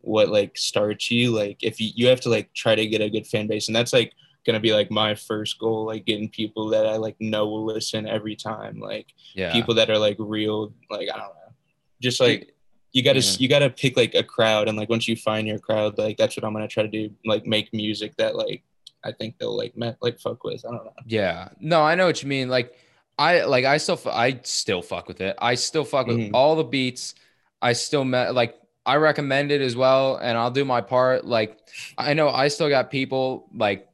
what 0.01 0.29
like 0.29 0.57
starts 0.57 1.11
you. 1.11 1.31
Like 1.31 1.63
if 1.63 1.81
you 1.81 1.91
you 1.95 2.07
have 2.09 2.21
to 2.23 2.29
like 2.29 2.53
try 2.55 2.75
to 2.75 2.87
get 2.87 3.01
a 3.01 3.11
good 3.11 3.27
fan 3.27 3.47
base, 3.47 3.69
and 3.69 3.77
that's 3.77 3.93
like 3.93 4.13
gonna 4.47 4.61
be 4.61 4.73
like 4.73 4.91
my 4.91 5.15
first 5.15 5.59
goal, 5.59 5.87
like 5.87 6.05
getting 6.05 6.29
people 6.29 6.69
that 6.71 6.87
I 6.87 6.97
like 6.97 7.17
know 7.21 7.47
will 7.49 7.65
listen 7.65 8.07
every 8.07 8.37
time. 8.37 8.81
Like 8.81 9.07
yeah. 9.35 9.53
people 9.53 9.75
that 9.75 9.91
are 9.91 9.99
like 9.99 10.17
real, 10.19 10.73
like 10.91 11.09
I 11.13 11.17
don't 11.17 11.35
know, 11.35 11.53
just 12.01 12.21
like 12.21 12.55
you 12.93 13.03
gotta 13.03 13.21
yeah. 13.21 13.37
you 13.39 13.49
gotta 13.49 13.71
pick 13.71 13.97
like 13.97 14.15
a 14.15 14.23
crowd, 14.23 14.69
and 14.69 14.77
like 14.77 14.89
once 14.89 15.09
you 15.09 15.17
find 15.17 15.47
your 15.47 15.59
crowd, 15.59 15.99
like 15.99 16.17
that's 16.17 16.37
what 16.37 16.45
I'm 16.45 16.53
gonna 16.53 16.69
try 16.69 16.83
to 16.83 16.89
do. 16.89 17.11
Like 17.25 17.47
make 17.47 17.73
music 17.73 18.17
that 18.17 18.37
like 18.37 18.63
I 19.05 19.13
think 19.13 19.39
they'll 19.39 19.57
like 19.57 19.77
met, 19.77 19.97
like 20.01 20.19
fuck 20.21 20.45
with. 20.45 20.65
I 20.65 20.71
don't 20.71 20.85
know. 20.85 20.93
Yeah. 21.07 21.49
No, 21.61 21.83
I 21.83 21.95
know 21.95 22.07
what 22.07 22.23
you 22.23 22.29
mean. 22.29 22.49
Like 22.49 22.77
I 23.19 23.45
like 23.45 23.65
I 23.65 23.77
still 23.77 24.01
I 24.07 24.41
still 24.43 24.83
fuck 24.83 25.09
with 25.09 25.21
it. 25.21 25.37
I 25.41 25.55
still 25.55 25.85
fuck 25.85 26.07
with 26.07 26.19
mm-hmm. 26.19 26.35
all 26.35 26.57
the 26.57 26.65
beats. 26.65 27.15
I 27.61 27.75
still 27.75 28.05
met 28.05 28.35
like 28.35 28.59
I 28.85 28.97
recommend 28.97 29.53
it 29.53 29.61
as 29.61 29.77
well, 29.77 30.17
and 30.17 30.37
I'll 30.37 30.51
do 30.51 30.65
my 30.65 30.81
part. 30.81 31.25
Like 31.25 31.59
I 31.97 32.15
know 32.15 32.29
I 32.29 32.49
still 32.49 32.69
got 32.69 32.91
people 32.91 33.49
like 33.55 33.89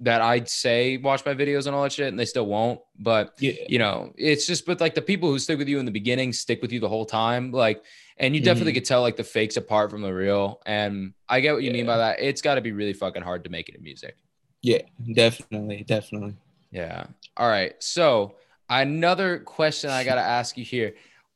that 0.00 0.22
I'd 0.22 0.48
say 0.48 0.96
watch 0.96 1.24
my 1.26 1.34
videos 1.34 1.66
and 1.66 1.76
all 1.76 1.82
that 1.82 1.92
shit, 1.92 2.08
and 2.08 2.18
they 2.18 2.24
still 2.24 2.46
won't. 2.46 2.80
But 2.98 3.34
yeah. 3.38 3.52
you 3.68 3.78
know, 3.78 4.12
it's 4.16 4.46
just 4.46 4.64
but 4.66 4.80
like 4.80 4.94
the 4.94 5.02
people 5.02 5.28
who 5.28 5.38
stick 5.38 5.58
with 5.58 5.68
you 5.68 5.78
in 5.78 5.84
the 5.84 5.90
beginning 5.90 6.32
stick 6.32 6.62
with 6.62 6.72
you 6.72 6.80
the 6.80 6.88
whole 6.88 7.04
time. 7.04 7.52
Like, 7.52 7.84
and 8.16 8.34
you 8.34 8.40
definitely 8.40 8.72
mm-hmm. 8.72 8.78
could 8.78 8.86
tell 8.86 9.02
like 9.02 9.16
the 9.16 9.24
fakes 9.24 9.56
apart 9.56 9.90
from 9.90 10.02
the 10.02 10.12
real. 10.12 10.62
And 10.64 11.12
I 11.28 11.40
get 11.40 11.52
what 11.52 11.62
you 11.62 11.70
yeah. 11.70 11.76
mean 11.76 11.86
by 11.86 11.98
that. 11.98 12.20
It's 12.20 12.40
got 12.40 12.54
to 12.54 12.60
be 12.60 12.72
really 12.72 12.94
fucking 12.94 13.22
hard 13.22 13.44
to 13.44 13.50
make 13.50 13.68
it 13.68 13.74
in 13.74 13.82
music. 13.82 14.16
Yeah, 14.62 14.82
definitely, 15.12 15.84
definitely. 15.86 16.36
Yeah. 16.70 17.04
All 17.36 17.48
right. 17.48 17.74
So 17.82 18.36
another 18.70 19.40
question 19.40 19.90
I 19.90 20.04
got 20.04 20.14
to 20.14 20.22
ask 20.22 20.56
you 20.56 20.64
here: 20.64 20.94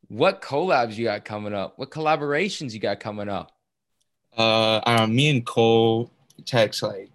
What 0.09 0.41
collabs 0.41 0.97
you 0.97 1.05
got 1.05 1.25
coming 1.25 1.53
up? 1.53 1.79
What 1.79 1.91
collaborations 1.91 2.73
you 2.73 2.81
got 2.81 3.01
coming 3.01 3.29
up? 3.29 3.53
Uh, 4.37 4.81
know, 4.87 5.07
me 5.07 5.31
and 5.31 5.45
Cole 5.45 6.11
text 6.47 6.83
like, 6.83 7.11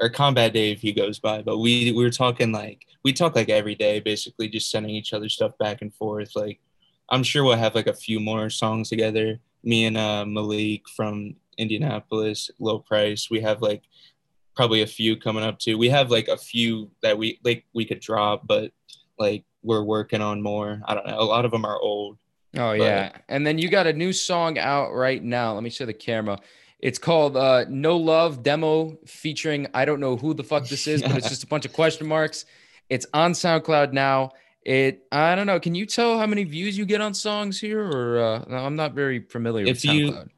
or 0.00 0.08
Combat 0.08 0.52
Dave, 0.52 0.80
he 0.80 0.92
goes 0.92 1.18
by, 1.18 1.42
but 1.42 1.58
we 1.58 1.92
we 1.92 2.02
were 2.02 2.10
talking 2.10 2.52
like 2.52 2.86
we 3.04 3.12
talk 3.12 3.36
like 3.36 3.48
every 3.48 3.74
day, 3.74 4.00
basically 4.00 4.48
just 4.48 4.70
sending 4.70 4.94
each 4.94 5.12
other 5.12 5.28
stuff 5.28 5.56
back 5.58 5.82
and 5.82 5.94
forth. 5.94 6.36
Like, 6.36 6.60
I'm 7.08 7.22
sure 7.22 7.44
we'll 7.44 7.56
have 7.56 7.74
like 7.74 7.86
a 7.86 7.94
few 7.94 8.20
more 8.20 8.50
songs 8.50 8.88
together. 8.88 9.38
Me 9.62 9.86
and 9.86 9.96
uh, 9.96 10.24
Malik 10.24 10.88
from 10.88 11.34
Indianapolis, 11.58 12.50
Low 12.58 12.78
Price. 12.78 13.30
We 13.30 13.40
have 13.40 13.62
like 13.62 13.82
probably 14.54 14.82
a 14.82 14.86
few 14.86 15.16
coming 15.16 15.44
up 15.44 15.58
too. 15.58 15.78
We 15.78 15.88
have 15.90 16.10
like 16.10 16.28
a 16.28 16.36
few 16.36 16.90
that 17.02 17.16
we 17.16 17.38
like 17.44 17.64
we 17.72 17.84
could 17.84 18.00
drop, 18.00 18.46
but 18.46 18.72
like 19.20 19.44
we're 19.62 19.84
working 19.84 20.20
on 20.20 20.42
more. 20.42 20.80
I 20.86 20.94
don't 20.94 21.06
know. 21.06 21.20
A 21.20 21.22
lot 21.22 21.44
of 21.44 21.50
them 21.50 21.64
are 21.64 21.78
old. 21.78 22.18
Oh 22.56 22.72
yeah. 22.72 23.12
And 23.28 23.46
then 23.46 23.58
you 23.58 23.68
got 23.68 23.86
a 23.86 23.92
new 23.92 24.12
song 24.12 24.58
out 24.58 24.92
right 24.92 25.22
now. 25.22 25.54
Let 25.54 25.62
me 25.62 25.70
show 25.70 25.86
the 25.86 25.92
camera. 25.92 26.38
It's 26.80 26.98
called 26.98 27.36
uh, 27.36 27.66
No 27.68 27.96
Love 27.96 28.42
Demo 28.42 28.96
featuring 29.06 29.66
I 29.74 29.84
don't 29.84 30.00
know 30.00 30.16
who 30.16 30.34
the 30.34 30.42
fuck 30.42 30.66
this 30.66 30.86
is, 30.86 31.02
but 31.02 31.16
it's 31.16 31.28
just 31.34 31.44
a 31.44 31.46
bunch 31.46 31.66
of 31.66 31.72
question 31.72 32.08
marks. 32.08 32.46
It's 32.88 33.06
on 33.14 33.32
SoundCloud 33.32 33.92
now. 33.92 34.30
It 34.62 35.06
I 35.12 35.34
don't 35.34 35.46
know. 35.46 35.60
Can 35.60 35.74
you 35.74 35.86
tell 35.86 36.18
how 36.18 36.26
many 36.26 36.44
views 36.44 36.76
you 36.76 36.84
get 36.86 37.00
on 37.00 37.14
songs 37.14 37.60
here, 37.60 37.80
or 37.80 38.20
uh, 38.20 38.44
I'm 38.48 38.76
not 38.76 38.94
very 38.94 39.20
familiar 39.20 39.66
if 39.66 39.76
with 39.76 39.82
SoundCloud. 39.82 40.24
You, 40.24 40.30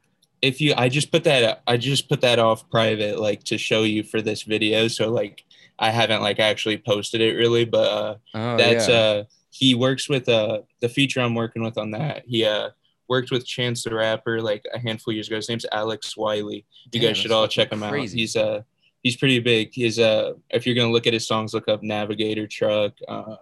if 0.43 0.59
you 0.59 0.73
i 0.77 0.89
just 0.89 1.09
put 1.09 1.23
that 1.23 1.63
i 1.65 1.77
just 1.77 2.09
put 2.09 2.19
that 2.19 2.37
off 2.37 2.69
private 2.69 3.17
like 3.17 3.41
to 3.45 3.57
show 3.57 3.83
you 3.83 4.03
for 4.03 4.21
this 4.21 4.43
video 4.43 4.89
so 4.89 5.09
like 5.09 5.45
i 5.79 5.89
haven't 5.89 6.21
like 6.21 6.39
actually 6.39 6.77
posted 6.77 7.21
it 7.21 7.35
really 7.35 7.65
but 7.65 7.91
uh 7.91 8.15
oh, 8.35 8.57
that's 8.57 8.87
yeah. 8.87 8.95
uh 8.95 9.23
he 9.49 9.75
works 9.75 10.09
with 10.09 10.27
uh 10.29 10.59
the 10.81 10.89
feature 10.89 11.19
i'm 11.21 11.35
working 11.35 11.63
with 11.63 11.77
on 11.77 11.91
that 11.91 12.23
he 12.25 12.45
uh 12.45 12.69
worked 13.07 13.31
with 13.31 13.45
chance 13.45 13.83
the 13.83 13.93
rapper 13.93 14.41
like 14.41 14.65
a 14.73 14.79
handful 14.79 15.11
of 15.11 15.15
years 15.15 15.27
ago. 15.27 15.35
His 15.35 15.49
name's 15.49 15.65
alex 15.71 16.15
wiley. 16.17 16.65
You 16.91 16.99
Damn, 16.99 17.09
guys 17.09 17.17
should 17.17 17.31
all 17.31 17.47
check 17.47 17.71
him 17.71 17.81
crazy. 17.81 18.17
out 18.17 18.19
he's 18.19 18.35
uh 18.35 18.61
he's 19.03 19.17
pretty 19.17 19.39
big. 19.39 19.69
He's 19.73 19.99
uh 19.99 20.33
if 20.49 20.65
you're 20.65 20.75
gonna 20.75 20.91
look 20.91 21.07
at 21.07 21.13
his 21.13 21.27
songs 21.27 21.53
look 21.53 21.67
up 21.67 21.83
navigator 21.83 22.47
truck 22.47 22.93
uh 23.07 23.35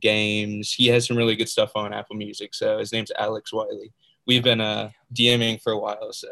games. 0.00 0.72
He 0.72 0.86
has 0.88 1.06
some 1.06 1.16
really 1.16 1.36
good 1.36 1.48
stuff 1.48 1.72
on 1.74 1.92
apple 1.92 2.16
music 2.16 2.54
so 2.54 2.78
his 2.78 2.92
name's 2.92 3.12
alex 3.18 3.52
wiley. 3.52 3.92
We've 4.26 4.44
been 4.44 4.60
uh 4.60 4.90
DMing 5.14 5.62
for 5.62 5.72
a 5.72 5.78
while, 5.78 6.12
so 6.12 6.28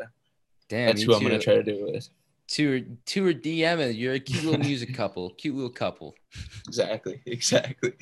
Damn, 0.68 0.86
that's 0.88 1.02
who 1.02 1.14
I'm 1.14 1.22
gonna 1.22 1.38
try 1.38 1.54
to 1.54 1.62
do 1.62 1.86
it 1.86 1.92
with. 1.92 2.08
Two 2.48 2.96
two 3.04 3.26
are 3.26 3.34
DMing. 3.34 3.96
You're 3.96 4.14
a 4.14 4.18
cute 4.18 4.42
little 4.42 4.58
music 4.58 4.94
couple. 4.94 5.30
Cute 5.30 5.54
little 5.54 5.70
couple. 5.70 6.14
Exactly. 6.66 7.20
Exactly. 7.26 7.92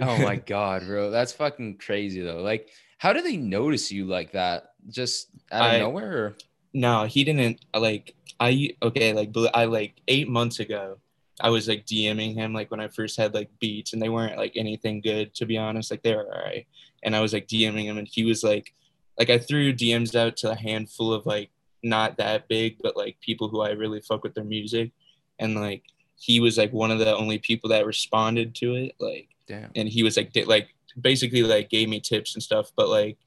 oh 0.00 0.16
my 0.18 0.36
god, 0.46 0.86
bro. 0.86 1.10
That's 1.10 1.32
fucking 1.32 1.78
crazy 1.78 2.22
though. 2.22 2.40
Like, 2.40 2.70
how 2.98 3.12
do 3.12 3.20
they 3.20 3.36
notice 3.36 3.90
you 3.90 4.06
like 4.06 4.32
that? 4.32 4.74
Just 4.88 5.30
out 5.50 5.66
of 5.66 5.74
I, 5.74 5.78
nowhere? 5.80 6.36
No, 6.72 7.04
he 7.04 7.24
didn't 7.24 7.64
uh, 7.74 7.80
like 7.80 8.14
I 8.38 8.70
okay, 8.80 9.12
like 9.12 9.34
I 9.54 9.64
like 9.64 9.94
eight 10.06 10.28
months 10.28 10.60
ago. 10.60 10.98
I 11.40 11.50
was 11.50 11.66
like 11.66 11.84
DMing 11.84 12.34
him 12.34 12.52
like 12.52 12.70
when 12.70 12.80
I 12.80 12.88
first 12.88 13.16
had 13.16 13.34
like 13.34 13.50
beats 13.58 13.92
and 13.92 14.00
they 14.00 14.08
weren't 14.08 14.38
like 14.38 14.52
anything 14.54 15.00
good 15.00 15.34
to 15.34 15.46
be 15.46 15.58
honest. 15.58 15.90
Like 15.90 16.02
they 16.02 16.14
were 16.14 16.32
all 16.32 16.44
right. 16.44 16.66
And 17.02 17.14
I 17.14 17.20
was 17.20 17.32
like 17.32 17.48
DMing 17.48 17.84
him 17.84 17.98
and 17.98 18.08
he 18.08 18.24
was 18.24 18.44
like 18.44 18.72
like 19.18 19.30
I 19.30 19.38
threw 19.38 19.72
DMs 19.72 20.14
out 20.14 20.36
to 20.38 20.52
a 20.52 20.54
handful 20.54 21.12
of 21.12 21.26
like 21.26 21.50
not 21.86 22.18
that 22.18 22.48
big, 22.48 22.76
but 22.82 22.96
like 22.96 23.20
people 23.20 23.48
who 23.48 23.60
I 23.60 23.70
really 23.70 24.00
fuck 24.00 24.22
with 24.22 24.34
their 24.34 24.44
music, 24.44 24.90
and 25.38 25.54
like 25.54 25.82
he 26.18 26.40
was 26.40 26.58
like 26.58 26.72
one 26.72 26.90
of 26.90 26.98
the 26.98 27.16
only 27.16 27.38
people 27.38 27.70
that 27.70 27.86
responded 27.86 28.54
to 28.56 28.74
it. 28.74 28.94
Like, 28.98 29.28
Damn. 29.46 29.70
and 29.74 29.88
he 29.88 30.02
was 30.02 30.16
like 30.16 30.32
like 30.46 30.68
basically 31.00 31.42
like 31.42 31.70
gave 31.70 31.88
me 31.88 32.00
tips 32.00 32.34
and 32.34 32.42
stuff, 32.42 32.72
but 32.76 32.88
like 32.88 33.18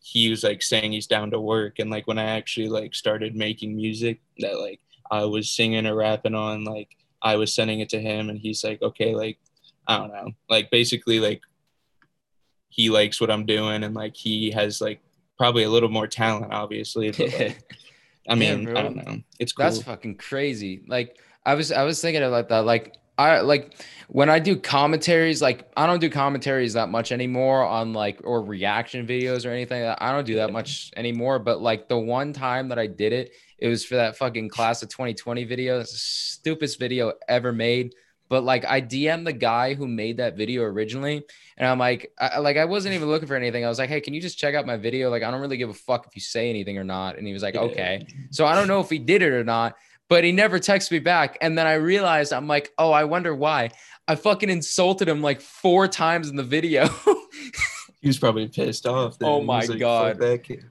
he 0.00 0.28
was 0.28 0.42
like 0.42 0.62
saying 0.62 0.92
he's 0.92 1.06
down 1.06 1.30
to 1.30 1.40
work, 1.40 1.78
and 1.78 1.90
like 1.90 2.06
when 2.06 2.18
I 2.18 2.36
actually 2.36 2.68
like 2.68 2.94
started 2.94 3.34
making 3.34 3.76
music 3.76 4.20
that 4.38 4.60
like 4.60 4.80
I 5.10 5.24
was 5.24 5.50
singing 5.50 5.86
or 5.86 5.94
rapping 5.94 6.34
on, 6.34 6.64
like 6.64 6.88
I 7.22 7.36
was 7.36 7.54
sending 7.54 7.80
it 7.80 7.88
to 7.90 8.00
him, 8.00 8.28
and 8.28 8.38
he's 8.38 8.62
like, 8.62 8.82
okay, 8.82 9.14
like 9.14 9.38
I 9.86 9.98
don't 9.98 10.12
know, 10.12 10.32
like 10.50 10.70
basically 10.70 11.18
like 11.18 11.42
he 12.68 12.90
likes 12.90 13.20
what 13.20 13.30
I'm 13.30 13.46
doing, 13.46 13.84
and 13.84 13.94
like 13.94 14.16
he 14.16 14.50
has 14.50 14.80
like 14.80 15.00
probably 15.38 15.64
a 15.64 15.70
little 15.70 15.88
more 15.88 16.06
talent, 16.06 16.52
obviously. 16.52 17.10
But 17.10 17.32
like, 17.38 17.58
I 18.28 18.34
mean, 18.34 18.62
yeah, 18.62 18.78
I 18.78 18.82
don't 18.82 18.96
know. 18.96 19.22
It's 19.38 19.52
cool. 19.52 19.64
That's 19.64 19.82
fucking 19.82 20.16
crazy. 20.16 20.84
Like 20.86 21.18
I 21.44 21.54
was, 21.54 21.72
I 21.72 21.82
was 21.82 22.00
thinking 22.00 22.22
about 22.22 22.48
that. 22.50 22.64
Like 22.64 22.96
I 23.18 23.40
like 23.40 23.74
when 24.08 24.30
I 24.30 24.38
do 24.38 24.56
commentaries. 24.56 25.42
Like 25.42 25.70
I 25.76 25.86
don't 25.86 26.00
do 26.00 26.08
commentaries 26.08 26.74
that 26.74 26.88
much 26.88 27.12
anymore 27.12 27.64
on 27.64 27.92
like 27.92 28.20
or 28.24 28.42
reaction 28.42 29.06
videos 29.06 29.44
or 29.44 29.50
anything. 29.50 29.84
I 29.84 30.12
don't 30.12 30.26
do 30.26 30.36
that 30.36 30.52
much 30.52 30.90
anymore. 30.96 31.38
But 31.38 31.60
like 31.60 31.88
the 31.88 31.98
one 31.98 32.32
time 32.32 32.68
that 32.68 32.78
I 32.78 32.86
did 32.86 33.12
it, 33.12 33.32
it 33.58 33.68
was 33.68 33.84
for 33.84 33.96
that 33.96 34.16
fucking 34.16 34.48
class 34.48 34.82
of 34.82 34.88
2020 34.88 35.44
video. 35.44 35.78
That's 35.78 35.92
the 35.92 35.98
stupidest 35.98 36.78
video 36.78 37.12
ever 37.28 37.52
made 37.52 37.94
but 38.32 38.44
like 38.44 38.64
I 38.64 38.80
DM 38.80 39.26
the 39.26 39.34
guy 39.34 39.74
who 39.74 39.86
made 39.86 40.16
that 40.16 40.38
video 40.38 40.62
originally, 40.62 41.22
and 41.58 41.68
I'm 41.68 41.78
like, 41.78 42.14
I, 42.18 42.38
like 42.38 42.56
I 42.56 42.64
wasn't 42.64 42.94
even 42.94 43.10
looking 43.10 43.28
for 43.28 43.34
anything. 43.34 43.62
I 43.62 43.68
was 43.68 43.78
like, 43.78 43.90
hey, 43.90 44.00
can 44.00 44.14
you 44.14 44.22
just 44.22 44.38
check 44.38 44.54
out 44.54 44.64
my 44.64 44.78
video? 44.78 45.10
Like 45.10 45.22
I 45.22 45.30
don't 45.30 45.42
really 45.42 45.58
give 45.58 45.68
a 45.68 45.74
fuck 45.74 46.06
if 46.06 46.16
you 46.16 46.22
say 46.22 46.48
anything 46.48 46.78
or 46.78 46.82
not. 46.82 47.18
And 47.18 47.26
he 47.26 47.34
was 47.34 47.42
like, 47.42 47.56
okay. 47.56 48.06
So 48.30 48.46
I 48.46 48.54
don't 48.54 48.68
know 48.68 48.80
if 48.80 48.88
he 48.88 48.98
did 48.98 49.20
it 49.20 49.34
or 49.34 49.44
not, 49.44 49.74
but 50.08 50.24
he 50.24 50.32
never 50.32 50.58
texts 50.58 50.90
me 50.90 50.98
back. 50.98 51.36
And 51.42 51.58
then 51.58 51.66
I 51.66 51.74
realized 51.74 52.32
I'm 52.32 52.48
like, 52.48 52.72
oh, 52.78 52.90
I 52.90 53.04
wonder 53.04 53.34
why. 53.34 53.68
I 54.08 54.14
fucking 54.14 54.48
insulted 54.48 55.10
him 55.10 55.20
like 55.20 55.42
four 55.42 55.86
times 55.86 56.30
in 56.30 56.36
the 56.36 56.42
video. 56.42 56.88
he 58.02 58.08
was 58.08 58.18
probably 58.18 58.48
pissed 58.48 58.84
off. 58.84 59.16
Then. 59.16 59.28
Oh 59.28 59.40
my 59.40 59.60
like, 59.60 59.78
god! 59.78 60.20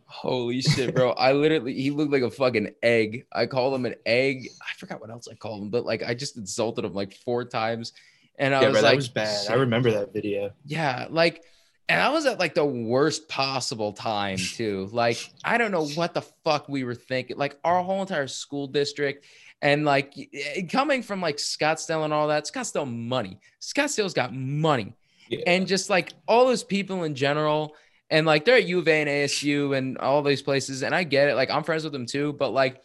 Holy 0.05 0.61
shit, 0.61 0.93
bro! 0.93 1.11
I 1.11 1.31
literally 1.31 1.73
he 1.73 1.89
looked 1.89 2.11
like 2.11 2.23
a 2.23 2.29
fucking 2.29 2.73
egg. 2.83 3.25
I 3.31 3.45
called 3.45 3.73
him 3.73 3.85
an 3.85 3.95
egg. 4.05 4.49
I 4.61 4.77
forgot 4.77 4.99
what 4.99 5.09
else 5.09 5.29
I 5.31 5.35
called 5.35 5.63
him, 5.63 5.69
but 5.69 5.85
like 5.85 6.03
I 6.03 6.13
just 6.13 6.35
insulted 6.35 6.83
him 6.83 6.93
like 6.93 7.15
four 7.15 7.45
times, 7.45 7.93
and 8.37 8.53
I 8.53 8.61
yeah, 8.61 8.67
was 8.67 8.73
bro, 8.73 8.81
like, 8.81 8.91
that 8.91 8.95
was 8.97 9.07
bad. 9.07 9.47
I 9.49 9.53
remember 9.53 9.91
that 9.91 10.11
video. 10.11 10.51
Yeah, 10.65 11.07
like, 11.09 11.45
and 11.87 12.01
I 12.01 12.09
was 12.09 12.25
at 12.25 12.37
like 12.37 12.53
the 12.53 12.65
worst 12.65 13.29
possible 13.29 13.93
time 13.93 14.37
too. 14.55 14.89
Like 14.91 15.17
I 15.45 15.57
don't 15.57 15.71
know 15.71 15.87
what 15.87 16.13
the 16.13 16.23
fuck 16.43 16.67
we 16.67 16.83
were 16.83 16.95
thinking. 16.95 17.37
Like 17.37 17.57
our 17.63 17.81
whole 17.81 18.01
entire 18.01 18.27
school 18.27 18.67
district 18.67 19.25
and 19.61 19.85
like 19.85 20.13
eh, 20.33 20.63
coming 20.63 21.01
from 21.01 21.21
like 21.21 21.37
Scottsdale 21.37 22.03
and 22.03 22.13
all 22.13 22.27
that, 22.27 22.43
Scottsdale 22.43 22.91
money. 22.91 23.39
Scottsdale's 23.61 24.13
got 24.13 24.35
money. 24.35 24.97
Yeah. 25.31 25.39
And 25.47 25.65
just 25.65 25.89
like 25.89 26.13
all 26.27 26.45
those 26.45 26.63
people 26.63 27.03
in 27.03 27.15
general, 27.15 27.75
and 28.09 28.25
like 28.25 28.43
they're 28.43 28.57
at 28.57 28.65
U 28.65 28.79
of 28.79 28.87
A 28.87 29.01
and 29.01 29.09
ASU 29.09 29.75
and 29.75 29.97
all 29.97 30.21
these 30.21 30.41
places. 30.41 30.83
And 30.83 30.93
I 30.93 31.03
get 31.03 31.29
it. 31.29 31.35
Like 31.35 31.49
I'm 31.49 31.63
friends 31.63 31.83
with 31.83 31.93
them 31.93 32.05
too. 32.05 32.33
But 32.33 32.51
like 32.51 32.81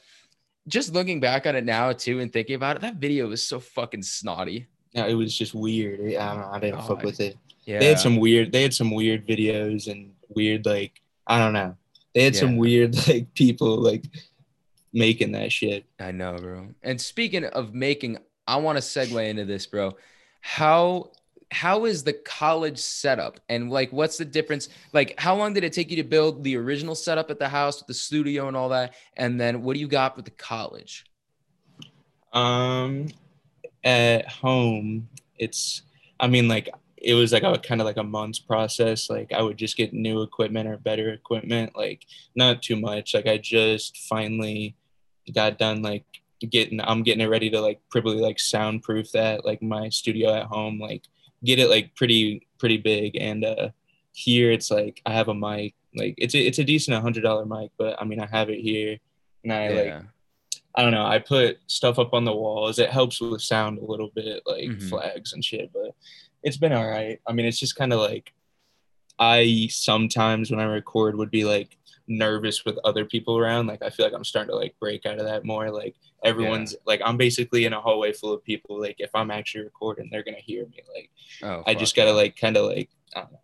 just 0.68 0.94
looking 0.94 1.20
back 1.20 1.46
on 1.46 1.56
it 1.56 1.64
now 1.64 1.92
too 1.92 2.20
and 2.20 2.32
thinking 2.32 2.54
about 2.54 2.76
it, 2.76 2.82
that 2.82 2.96
video 2.96 3.28
was 3.28 3.42
so 3.42 3.58
fucking 3.58 4.02
snotty. 4.02 4.68
Yeah, 4.92 5.06
it 5.06 5.14
was 5.14 5.36
just 5.36 5.54
weird. 5.54 6.00
I 6.00 6.34
don't 6.34 6.40
know. 6.40 6.50
I 6.52 6.60
didn't 6.60 6.80
oh, 6.80 6.82
fuck 6.82 7.02
with 7.02 7.20
it. 7.20 7.36
Yeah. 7.64 7.80
They 7.80 7.86
had 7.86 7.98
some 7.98 8.16
weird 8.16 8.52
they 8.52 8.62
had 8.62 8.72
some 8.72 8.92
weird 8.92 9.26
videos 9.26 9.90
and 9.90 10.12
weird 10.28 10.64
like 10.64 11.02
I 11.26 11.40
don't 11.40 11.52
know. 11.52 11.76
They 12.14 12.22
had 12.22 12.34
yeah. 12.34 12.40
some 12.40 12.56
weird 12.56 12.94
like 13.08 13.34
people 13.34 13.76
like 13.76 14.04
making 14.92 15.32
that 15.32 15.50
shit. 15.50 15.84
I 15.98 16.12
know, 16.12 16.36
bro. 16.36 16.68
And 16.82 17.00
speaking 17.00 17.44
of 17.44 17.74
making, 17.74 18.18
I 18.46 18.56
want 18.56 18.78
to 18.78 18.82
segue 18.82 19.28
into 19.28 19.44
this, 19.44 19.66
bro. 19.66 19.96
How 20.40 21.10
how 21.52 21.84
is 21.84 22.02
the 22.02 22.12
college 22.12 22.78
setup 22.78 23.38
and 23.48 23.70
like 23.70 23.92
what's 23.92 24.18
the 24.18 24.24
difference? 24.24 24.68
Like 24.92 25.18
how 25.18 25.36
long 25.36 25.52
did 25.52 25.64
it 25.64 25.72
take 25.72 25.90
you 25.90 25.96
to 25.96 26.04
build 26.04 26.42
the 26.42 26.56
original 26.56 26.94
setup 26.94 27.30
at 27.30 27.38
the 27.38 27.48
house 27.48 27.80
with 27.80 27.86
the 27.86 27.94
studio 27.94 28.48
and 28.48 28.56
all 28.56 28.68
that? 28.70 28.94
And 29.16 29.40
then 29.40 29.62
what 29.62 29.74
do 29.74 29.80
you 29.80 29.88
got 29.88 30.16
with 30.16 30.24
the 30.24 30.32
college? 30.32 31.04
Um 32.32 33.08
at 33.84 34.28
home 34.28 35.08
it's 35.38 35.82
i 36.18 36.26
mean 36.26 36.48
like 36.48 36.68
it 36.96 37.14
was 37.14 37.32
like 37.32 37.44
a 37.44 37.56
kind 37.58 37.80
of 37.80 37.84
like 37.84 37.98
a 37.98 38.02
month's 38.02 38.40
process. 38.40 39.08
Like 39.08 39.32
i 39.32 39.40
would 39.40 39.56
just 39.56 39.76
get 39.76 39.92
new 39.92 40.22
equipment 40.22 40.68
or 40.68 40.76
better 40.78 41.10
equipment 41.10 41.76
like 41.76 42.04
not 42.34 42.62
too 42.62 42.76
much. 42.76 43.14
Like 43.14 43.26
i 43.26 43.38
just 43.38 43.98
finally 44.08 44.74
got 45.32 45.58
done 45.58 45.82
like 45.82 46.04
getting 46.50 46.80
i'm 46.82 47.02
getting 47.02 47.22
it 47.22 47.30
ready 47.30 47.48
to 47.50 47.60
like 47.60 47.80
probably 47.90 48.20
like 48.20 48.38
soundproof 48.38 49.10
that 49.12 49.44
like 49.44 49.62
my 49.62 49.88
studio 49.88 50.34
at 50.34 50.44
home 50.44 50.78
like 50.78 51.02
get 51.46 51.58
it 51.58 51.70
like 51.70 51.94
pretty 51.94 52.46
pretty 52.58 52.76
big. 52.78 53.16
And 53.16 53.44
uh 53.44 53.68
here 54.16 54.50
it's 54.50 54.70
like 54.70 55.02
i 55.04 55.12
have 55.12 55.28
a 55.28 55.34
mic 55.34 55.74
like 55.94 56.14
it's 56.16 56.34
a, 56.34 56.38
it's 56.38 56.58
a 56.58 56.64
decent 56.64 56.98
hundred 57.02 57.22
dollar 57.22 57.44
mic 57.44 57.70
but 57.76 58.00
i 58.00 58.04
mean 58.04 58.18
i 58.18 58.26
have 58.26 58.48
it 58.48 58.60
here. 58.60 58.98
And 59.44 59.52
i 59.52 59.68
yeah. 59.68 59.80
like 59.94 60.04
i 60.74 60.82
don't 60.82 60.92
know. 60.92 61.06
I 61.06 61.18
put 61.18 61.58
stuff 61.68 61.98
up 61.98 62.12
on 62.12 62.24
the 62.24 62.34
walls. 62.34 62.78
It 62.78 62.90
helps 62.90 63.20
with 63.20 63.40
sound 63.40 63.78
a 63.78 63.84
little 63.84 64.10
bit 64.14 64.42
like 64.44 64.64
mm-hmm. 64.64 64.88
flags 64.88 65.32
and 65.32 65.44
shit 65.44 65.70
but 65.72 65.94
it's 66.42 66.56
been 66.56 66.72
all 66.72 66.88
right. 66.88 67.20
I 67.26 67.32
mean 67.32 67.46
it's 67.46 67.58
just 67.58 67.76
kind 67.76 67.92
of 67.92 68.00
like 68.00 68.32
i 69.18 69.66
sometimes 69.70 70.50
when 70.50 70.60
i 70.60 70.64
record 70.64 71.16
would 71.16 71.30
be 71.30 71.44
like 71.44 71.78
nervous 72.08 72.64
with 72.64 72.78
other 72.84 73.04
people 73.04 73.38
around. 73.38 73.66
Like 73.66 73.82
I 73.82 73.90
feel 73.90 74.06
like 74.06 74.14
I'm 74.14 74.24
starting 74.24 74.50
to 74.50 74.56
like 74.56 74.74
break 74.80 75.06
out 75.06 75.18
of 75.18 75.26
that 75.26 75.44
more. 75.44 75.70
Like 75.70 75.96
everyone's 76.24 76.72
yeah. 76.72 76.78
like 76.86 77.00
I'm 77.04 77.16
basically 77.16 77.64
in 77.64 77.72
a 77.72 77.80
hallway 77.80 78.12
full 78.12 78.32
of 78.32 78.42
people. 78.44 78.80
Like 78.80 78.96
if 78.98 79.10
I'm 79.14 79.30
actually 79.30 79.64
recording, 79.64 80.08
they're 80.10 80.24
gonna 80.24 80.38
hear 80.38 80.66
me. 80.66 80.80
Like 80.94 81.10
oh, 81.42 81.62
I 81.66 81.74
just 81.74 81.96
gotta 81.96 82.12
like 82.12 82.36
kind 82.36 82.56
of 82.56 82.66
like 82.66 82.90
I 83.14 83.20
don't 83.20 83.32
know. 83.32 83.38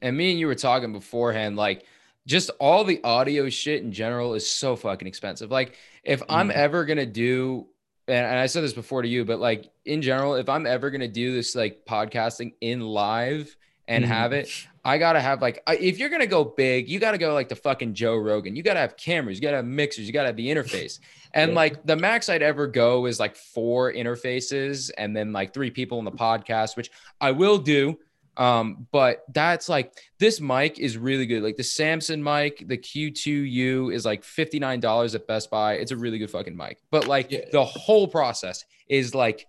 And 0.00 0.16
me 0.16 0.30
and 0.30 0.40
you 0.40 0.46
were 0.46 0.54
talking 0.54 0.92
beforehand, 0.92 1.56
like 1.56 1.84
just 2.26 2.50
all 2.60 2.84
the 2.84 3.02
audio 3.04 3.48
shit 3.48 3.82
in 3.82 3.92
general 3.92 4.34
is 4.34 4.48
so 4.48 4.76
fucking 4.76 5.08
expensive. 5.08 5.50
Like 5.50 5.76
if 6.04 6.20
mm-hmm. 6.20 6.32
I'm 6.32 6.50
ever 6.50 6.84
gonna 6.84 7.06
do 7.06 7.66
and 8.06 8.38
I 8.38 8.46
said 8.46 8.64
this 8.64 8.72
before 8.72 9.02
to 9.02 9.08
you, 9.08 9.24
but 9.24 9.38
like 9.38 9.70
in 9.84 10.02
general, 10.02 10.34
if 10.34 10.48
I'm 10.48 10.66
ever 10.66 10.90
gonna 10.90 11.08
do 11.08 11.32
this 11.32 11.54
like 11.54 11.84
podcasting 11.84 12.54
in 12.60 12.80
live 12.80 13.54
and 13.86 14.04
mm-hmm. 14.04 14.12
have 14.12 14.32
it, 14.32 14.48
I 14.88 14.96
gotta 14.96 15.20
have 15.20 15.42
like 15.42 15.62
if 15.68 15.98
you're 15.98 16.08
gonna 16.08 16.26
go 16.26 16.44
big, 16.44 16.88
you 16.88 16.98
gotta 16.98 17.18
go 17.18 17.34
like 17.34 17.50
the 17.50 17.56
fucking 17.56 17.92
Joe 17.92 18.16
Rogan. 18.16 18.56
You 18.56 18.62
gotta 18.62 18.80
have 18.80 18.96
cameras, 18.96 19.36
you 19.36 19.42
gotta 19.42 19.56
have 19.56 19.66
mixers, 19.66 20.06
you 20.06 20.14
gotta 20.14 20.28
have 20.28 20.36
the 20.36 20.48
interface. 20.48 20.98
And 21.34 21.54
like 21.54 21.84
the 21.84 21.94
max 21.94 22.30
I'd 22.30 22.40
ever 22.40 22.66
go 22.66 23.04
is 23.04 23.20
like 23.20 23.36
four 23.36 23.92
interfaces 23.92 24.90
and 24.96 25.14
then 25.14 25.30
like 25.30 25.52
three 25.52 25.70
people 25.70 25.98
in 25.98 26.06
the 26.06 26.10
podcast, 26.10 26.74
which 26.74 26.90
I 27.20 27.32
will 27.32 27.58
do. 27.58 27.98
Um, 28.38 28.86
but 28.92 29.24
that's 29.34 29.68
like 29.68 29.92
this 30.18 30.40
mic 30.40 30.78
is 30.78 30.96
really 30.96 31.26
good. 31.26 31.42
Like 31.42 31.58
the 31.58 31.62
Samson 31.62 32.24
mic, 32.24 32.66
the 32.66 32.78
Q2U 32.78 33.92
is 33.92 34.06
like 34.06 34.22
$59 34.22 35.14
at 35.14 35.26
Best 35.26 35.50
Buy. 35.50 35.74
It's 35.74 35.92
a 35.92 35.98
really 35.98 36.18
good 36.18 36.30
fucking 36.30 36.56
mic. 36.56 36.78
But 36.90 37.06
like 37.06 37.30
yeah. 37.30 37.40
the 37.52 37.62
whole 37.62 38.08
process 38.08 38.64
is 38.88 39.14
like 39.14 39.46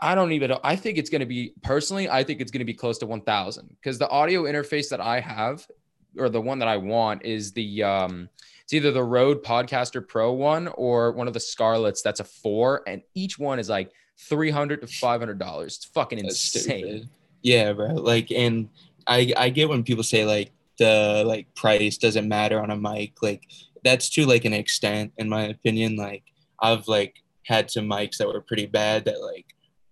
I, 0.00 0.14
don't 0.14 0.32
even. 0.32 0.54
I 0.64 0.76
think 0.76 0.98
it's 0.98 1.10
going 1.10 1.20
to 1.20 1.26
be 1.26 1.52
personally, 1.62 2.08
I 2.08 2.24
think 2.24 2.40
it's 2.40 2.50
going 2.50 2.60
to 2.60 2.64
be 2.64 2.74
close 2.74 2.98
to 2.98 3.06
1000 3.06 3.76
because 3.80 3.98
the 3.98 4.08
audio 4.08 4.42
interface 4.44 4.88
that 4.90 5.00
I 5.00 5.20
have 5.20 5.66
or 6.18 6.28
the 6.28 6.40
one 6.40 6.58
that 6.58 6.68
I 6.68 6.76
want 6.76 7.24
is 7.24 7.52
the, 7.52 7.82
um, 7.82 8.28
it's 8.64 8.74
either 8.74 8.90
the 8.90 9.02
Rode 9.02 9.42
Podcaster 9.42 10.06
Pro 10.06 10.32
one 10.32 10.68
or 10.68 11.12
one 11.12 11.26
of 11.26 11.32
the 11.32 11.40
Scarletts 11.40 12.02
that's 12.02 12.20
a 12.20 12.24
four, 12.24 12.82
and 12.86 13.02
each 13.14 13.38
one 13.38 13.58
is 13.58 13.68
like 13.68 13.90
300 14.18 14.82
to 14.82 14.86
$500. 14.86 15.64
It's 15.64 15.84
fucking 15.86 16.18
insane. 16.18 17.08
Yeah, 17.42 17.72
bro. 17.72 17.94
Like, 17.94 18.30
and 18.30 18.68
I, 19.06 19.32
I 19.36 19.48
get 19.48 19.68
when 19.68 19.84
people 19.84 20.04
say 20.04 20.26
like 20.26 20.50
the 20.78 21.22
like 21.26 21.54
price 21.54 21.96
doesn't 21.96 22.28
matter 22.28 22.60
on 22.60 22.70
a 22.70 22.76
mic. 22.76 23.22
Like, 23.22 23.44
that's 23.84 24.10
to 24.10 24.26
like 24.26 24.44
an 24.44 24.52
extent, 24.52 25.12
in 25.16 25.28
my 25.28 25.44
opinion. 25.44 25.96
Like, 25.96 26.24
I've 26.60 26.88
like 26.88 27.22
had 27.44 27.70
some 27.70 27.86
mics 27.86 28.18
that 28.18 28.28
were 28.28 28.42
pretty 28.42 28.66
bad 28.66 29.04
that 29.06 29.22
like 29.22 29.46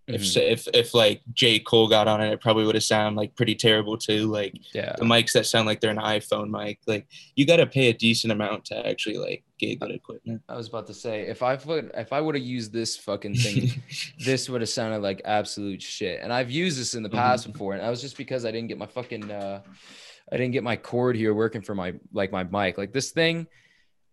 if 0.09 0.23
mm-hmm. 0.23 0.53
if 0.53 0.69
if 0.73 0.95
like 0.95 1.23
J 1.33 1.59
Cole 1.59 1.89
got 1.89 2.07
on 2.07 2.21
it, 2.21 2.33
it 2.33 2.41
probably 2.41 2.65
would 2.65 2.77
have 2.77 2.85
sounded 2.85 3.19
like 3.19 3.35
pretty 3.35 3.57
terrible 3.57 3.99
too. 3.99 4.27
Like 4.27 4.55
yeah. 4.73 4.95
the 4.99 5.05
mics 5.05 5.33
that 5.33 5.47
sound 5.47 5.67
like 5.67 5.81
they're 5.81 5.91
an 5.91 5.97
iPhone 5.97 6.49
mic. 6.49 6.79
Like 6.87 7.09
you 7.35 7.45
got 7.45 7.57
to 7.57 7.67
pay 7.67 7.89
a 7.89 7.93
decent 7.93 8.33
amount 8.33 8.67
to 8.67 8.87
actually 8.87 9.19
like 9.19 9.43
get 9.59 9.81
good 9.81 9.91
equipment. 9.91 10.43
I 10.49 10.55
was 10.57 10.69
about 10.69 10.87
to 10.89 10.95
say 10.95 11.23
if 11.23 11.43
I 11.43 11.57
would 11.57 11.91
if 11.95 12.13
I 12.13 12.21
would 12.21 12.37
have 12.37 12.45
used 12.45 12.73
this 12.73 12.97
fucking 12.97 13.35
thing, 13.35 13.83
this 14.25 14.49
would 14.49 14.61
have 14.61 14.71
sounded 14.71 15.03
like 15.03 15.23
absolute 15.25 15.83
shit. 15.83 16.21
And 16.23 16.33
I've 16.33 16.51
used 16.51 16.79
this 16.79 16.95
in 16.95 17.03
the 17.03 17.11
past 17.11 17.43
mm-hmm. 17.43 17.53
before, 17.53 17.73
and 17.73 17.83
that 17.83 17.91
was 17.91 18.01
just 18.01 18.17
because 18.17 18.45
I 18.45 18.53
didn't 18.53 18.69
get 18.69 18.79
my 18.79 18.87
fucking 18.87 19.29
uh, 19.31 19.63
I 20.31 20.37
didn't 20.37 20.53
get 20.53 20.63
my 20.63 20.77
cord 20.77 21.17
here 21.17 21.35
working 21.35 21.63
for 21.63 21.75
my 21.75 21.95
like 22.13 22.31
my 22.31 22.45
mic. 22.45 22.79
Like 22.79 22.93
this 22.93 23.11
thing 23.11 23.49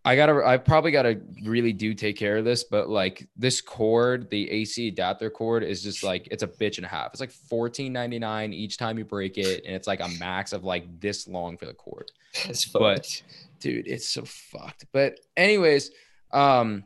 I 0.05 0.17
gotta, 0.17 0.45
I 0.45 0.57
probably 0.57 0.91
gotta 0.91 1.21
really 1.43 1.71
do 1.71 1.93
take 1.93 2.17
care 2.17 2.37
of 2.37 2.43
this, 2.43 2.65
but 2.65 2.89
like 2.89 3.27
this 3.37 3.61
cord, 3.61 4.29
the 4.29 4.49
AC 4.51 4.89
adapter 4.89 5.29
cord 5.29 5.63
is 5.63 5.81
just 5.81 6.03
like, 6.03 6.27
it's 6.29 6.43
a 6.43 6.47
bitch 6.47 6.77
and 6.77 6.85
a 6.85 6.89
half. 6.89 7.11
It's 7.13 7.21
like 7.21 7.31
$14.99 7.31 8.53
each 8.53 8.77
time 8.77 8.97
you 8.97 9.05
break 9.05 9.37
it. 9.37 9.63
And 9.65 9.73
it's 9.73 9.87
like 9.87 10.01
a 10.01 10.09
max 10.19 10.51
of 10.51 10.65
like 10.65 10.99
this 10.99 11.27
long 11.27 11.57
for 11.57 11.65
the 11.65 11.73
cord. 11.73 12.11
That's 12.45 12.65
but 12.65 13.21
dude, 13.61 13.87
it's 13.87 14.09
so 14.09 14.23
fucked. 14.25 14.87
But 14.91 15.21
anyways, 15.37 15.91
um, 16.31 16.83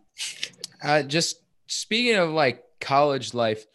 uh, 0.84 1.02
just 1.02 1.42
speaking 1.66 2.18
of 2.18 2.30
like 2.30 2.64
college 2.80 3.34
life, 3.34 3.66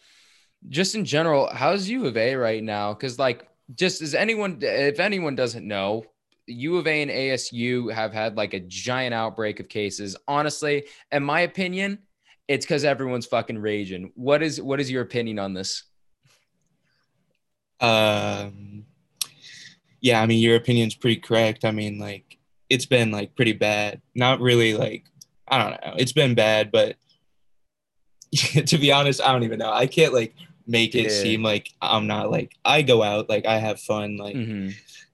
just 0.69 0.95
in 0.95 1.03
general, 1.03 1.49
how's 1.51 1.89
U 1.89 2.05
of 2.05 2.15
A 2.15 2.35
right 2.35 2.63
now? 2.63 2.93
Cause 2.93 3.19
like, 3.19 3.45
just 3.75 4.01
as 4.01 4.15
anyone, 4.15 4.59
if 4.61 4.99
anyone 4.99 5.35
doesn't 5.35 5.67
know, 5.67 6.05
U 6.47 6.77
of 6.77 6.87
A 6.87 7.01
and 7.01 7.11
ASU 7.11 7.91
have 7.93 8.13
had 8.13 8.35
like 8.35 8.53
a 8.53 8.59
giant 8.59 9.13
outbreak 9.13 9.59
of 9.59 9.69
cases. 9.69 10.15
Honestly, 10.27 10.85
in 11.11 11.23
my 11.23 11.41
opinion, 11.41 11.99
it's 12.47 12.65
because 12.65 12.83
everyone's 12.83 13.25
fucking 13.25 13.57
raging. 13.57 14.11
What 14.15 14.43
is 14.43 14.61
what 14.61 14.79
is 14.79 14.91
your 14.91 15.01
opinion 15.01 15.39
on 15.39 15.53
this? 15.53 15.83
Um, 17.79 18.85
yeah, 20.01 20.21
I 20.21 20.25
mean 20.25 20.39
your 20.39 20.55
opinion's 20.55 20.95
pretty 20.95 21.21
correct. 21.21 21.65
I 21.65 21.71
mean, 21.71 21.99
like 21.99 22.37
it's 22.69 22.85
been 22.85 23.11
like 23.11 23.35
pretty 23.35 23.53
bad. 23.53 24.01
Not 24.13 24.41
really 24.41 24.73
like 24.73 25.05
I 25.47 25.57
don't 25.57 25.71
know. 25.71 25.95
It's 25.97 26.13
been 26.13 26.35
bad, 26.35 26.71
but 26.71 26.97
to 28.33 28.77
be 28.77 28.91
honest, 28.91 29.21
I 29.21 29.31
don't 29.31 29.43
even 29.43 29.59
know. 29.59 29.71
I 29.71 29.87
can't 29.87 30.13
like 30.13 30.33
make 30.65 30.95
it 30.95 31.03
yeah. 31.03 31.09
seem 31.21 31.43
like 31.43 31.69
I'm 31.81 32.07
not 32.07 32.31
like 32.31 32.53
I 32.65 32.81
go 32.81 33.01
out 33.01 33.29
like 33.29 33.45
I 33.45 33.57
have 33.59 33.79
fun 33.79 34.17
like. 34.17 34.35
Mm-hmm 34.35 34.71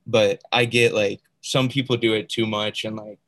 but 0.09 0.41
I 0.51 0.65
get 0.65 0.93
like 0.93 1.21
some 1.41 1.69
people 1.69 1.97
do 1.97 2.13
it 2.13 2.29
too 2.29 2.45
much 2.45 2.85
and 2.85 2.95
like 2.95 3.19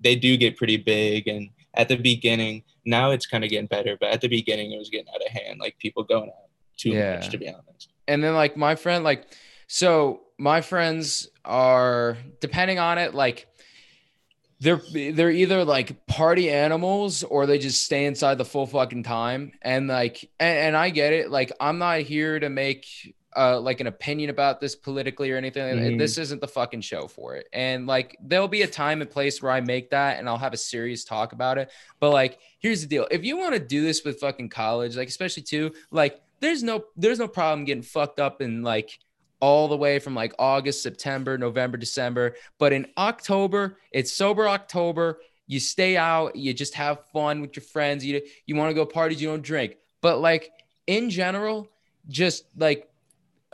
they 0.00 0.14
do 0.14 0.36
get 0.36 0.56
pretty 0.56 0.76
big 0.76 1.26
and 1.26 1.50
at 1.74 1.88
the 1.88 1.96
beginning 1.96 2.62
now 2.84 3.10
it's 3.10 3.26
kind 3.26 3.44
of 3.44 3.50
getting 3.50 3.66
better 3.66 3.96
but 4.00 4.10
at 4.10 4.20
the 4.20 4.28
beginning 4.28 4.72
it 4.72 4.78
was 4.78 4.90
getting 4.90 5.08
out 5.14 5.20
of 5.20 5.28
hand 5.28 5.58
like 5.58 5.76
people 5.78 6.02
going 6.02 6.28
out 6.28 6.50
too 6.76 6.90
yeah. 6.90 7.16
much 7.16 7.28
to 7.30 7.38
be 7.38 7.48
honest 7.48 7.88
and 8.06 8.22
then 8.22 8.34
like 8.34 8.56
my 8.56 8.74
friend 8.74 9.04
like 9.04 9.26
so 9.66 10.20
my 10.38 10.60
friends 10.60 11.28
are 11.44 12.16
depending 12.40 12.78
on 12.78 12.98
it 12.98 13.14
like 13.14 13.48
they're 14.60 14.80
they're 14.92 15.30
either 15.30 15.64
like 15.64 16.06
party 16.06 16.50
animals 16.50 17.22
or 17.24 17.46
they 17.46 17.58
just 17.58 17.84
stay 17.84 18.06
inside 18.06 18.38
the 18.38 18.44
full 18.44 18.66
fucking 18.66 19.02
time 19.02 19.52
and 19.62 19.88
like 19.88 20.30
and, 20.40 20.58
and 20.58 20.76
i 20.76 20.88
get 20.88 21.12
it 21.12 21.30
like 21.30 21.52
i'm 21.60 21.78
not 21.78 22.00
here 22.00 22.38
to 22.38 22.48
make 22.48 23.14
uh 23.36 23.60
like 23.60 23.80
an 23.80 23.86
opinion 23.86 24.30
about 24.30 24.60
this 24.60 24.74
politically 24.74 25.30
or 25.30 25.36
anything 25.36 25.62
Mhm. 25.78 25.98
this 25.98 26.18
isn't 26.18 26.40
the 26.40 26.48
fucking 26.48 26.80
show 26.80 27.06
for 27.06 27.34
it 27.36 27.46
and 27.52 27.86
like 27.86 28.16
there'll 28.22 28.48
be 28.48 28.62
a 28.62 28.66
time 28.66 29.00
and 29.02 29.10
place 29.10 29.42
where 29.42 29.52
i 29.52 29.60
make 29.60 29.90
that 29.90 30.18
and 30.18 30.28
i'll 30.28 30.38
have 30.38 30.54
a 30.54 30.56
serious 30.56 31.04
talk 31.04 31.32
about 31.32 31.58
it 31.58 31.70
but 32.00 32.10
like 32.10 32.38
here's 32.58 32.80
the 32.80 32.86
deal 32.86 33.06
if 33.10 33.24
you 33.24 33.36
want 33.36 33.52
to 33.54 33.60
do 33.60 33.82
this 33.82 34.04
with 34.04 34.18
fucking 34.20 34.48
college 34.48 34.96
like 34.96 35.08
especially 35.08 35.42
too 35.42 35.72
like 35.90 36.20
there's 36.40 36.62
no 36.62 36.84
there's 36.96 37.18
no 37.18 37.28
problem 37.28 37.64
getting 37.64 37.82
fucked 37.82 38.20
up 38.20 38.40
in 38.42 38.62
like 38.62 38.98
all 39.40 39.68
the 39.68 39.76
way 39.76 39.98
from 39.98 40.14
like 40.14 40.32
August, 40.38 40.82
September, 40.82 41.36
November, 41.36 41.76
December. 41.76 42.34
But 42.58 42.72
in 42.72 42.86
October, 42.96 43.78
it's 43.92 44.10
sober 44.10 44.48
October. 44.48 45.20
You 45.46 45.60
stay 45.60 45.94
out, 45.94 46.36
you 46.36 46.54
just 46.54 46.72
have 46.74 47.04
fun 47.12 47.42
with 47.42 47.54
your 47.54 47.62
friends. 47.62 48.02
You 48.02 48.22
you 48.46 48.56
want 48.56 48.70
to 48.70 48.74
go 48.74 48.86
parties, 48.86 49.20
you 49.20 49.28
don't 49.28 49.42
drink. 49.42 49.76
But 50.00 50.20
like 50.20 50.50
in 50.86 51.10
general, 51.10 51.68
just 52.08 52.44
like 52.56 52.88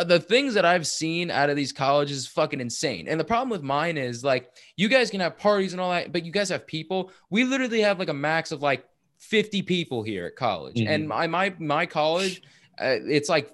the 0.05 0.21
things 0.21 0.55
that 0.55 0.65
I've 0.65 0.87
seen 0.87 1.31
out 1.31 1.51
of 1.51 1.57
these 1.57 1.73
colleges 1.73 2.17
is 2.19 2.27
fucking 2.27 2.61
insane. 2.61 3.09
And 3.09 3.19
the 3.19 3.25
problem 3.25 3.51
with 3.51 3.63
mine 3.63 3.97
is 3.97 4.23
like 4.25 4.51
you 4.77 4.89
guys 4.89 5.11
can 5.11 5.21
have 5.21 5.39
parties 5.39 5.73
and 5.73 5.81
all 5.81 5.91
that, 5.91 6.13
but 6.13 6.25
you 6.25 6.33
guys 6.33 6.49
have 6.49 6.67
people. 6.67 7.11
We 7.31 7.45
literally 7.45 7.81
have 7.81 7.99
like 7.99 8.09
a 8.09 8.15
max 8.15 8.53
of 8.53 8.63
like 8.63 8.85
50 9.19 9.63
people 9.63 10.03
here 10.03 10.27
at 10.27 10.37
college. 10.37 10.77
Mhm. 10.77 10.89
And 10.89 11.09
my 11.09 11.27
my 11.27 11.55
my 11.59 11.87
college, 11.87 12.43
uh, 12.81 12.97
it's 13.07 13.29
like 13.29 13.51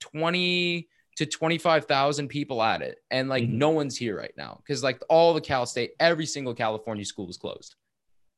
20 0.00 0.88
to 1.16 1.26
25,000 1.26 2.28
people 2.28 2.62
at 2.62 2.80
it. 2.82 2.98
And 3.10 3.28
like 3.28 3.44
Mhm. 3.44 3.50
no 3.52 3.70
one's 3.70 3.96
here 3.96 4.16
right 4.16 4.32
now 4.36 4.60
because 4.62 4.82
like 4.82 5.02
all 5.08 5.34
the 5.34 5.40
Cal 5.40 5.66
State, 5.66 5.92
every 6.00 6.24
single 6.26 6.54
California 6.54 7.04
school 7.04 7.28
is 7.28 7.36
closed. 7.36 7.74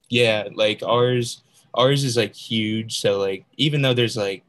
Yeah, 0.08 0.48
like 0.54 0.82
ours 0.82 1.42
ours 1.74 2.04
is 2.04 2.16
like 2.16 2.34
huge. 2.34 2.98
So 2.98 3.18
like 3.18 3.44
even 3.56 3.82
though 3.82 3.94
there's 3.94 4.16
like 4.16 4.42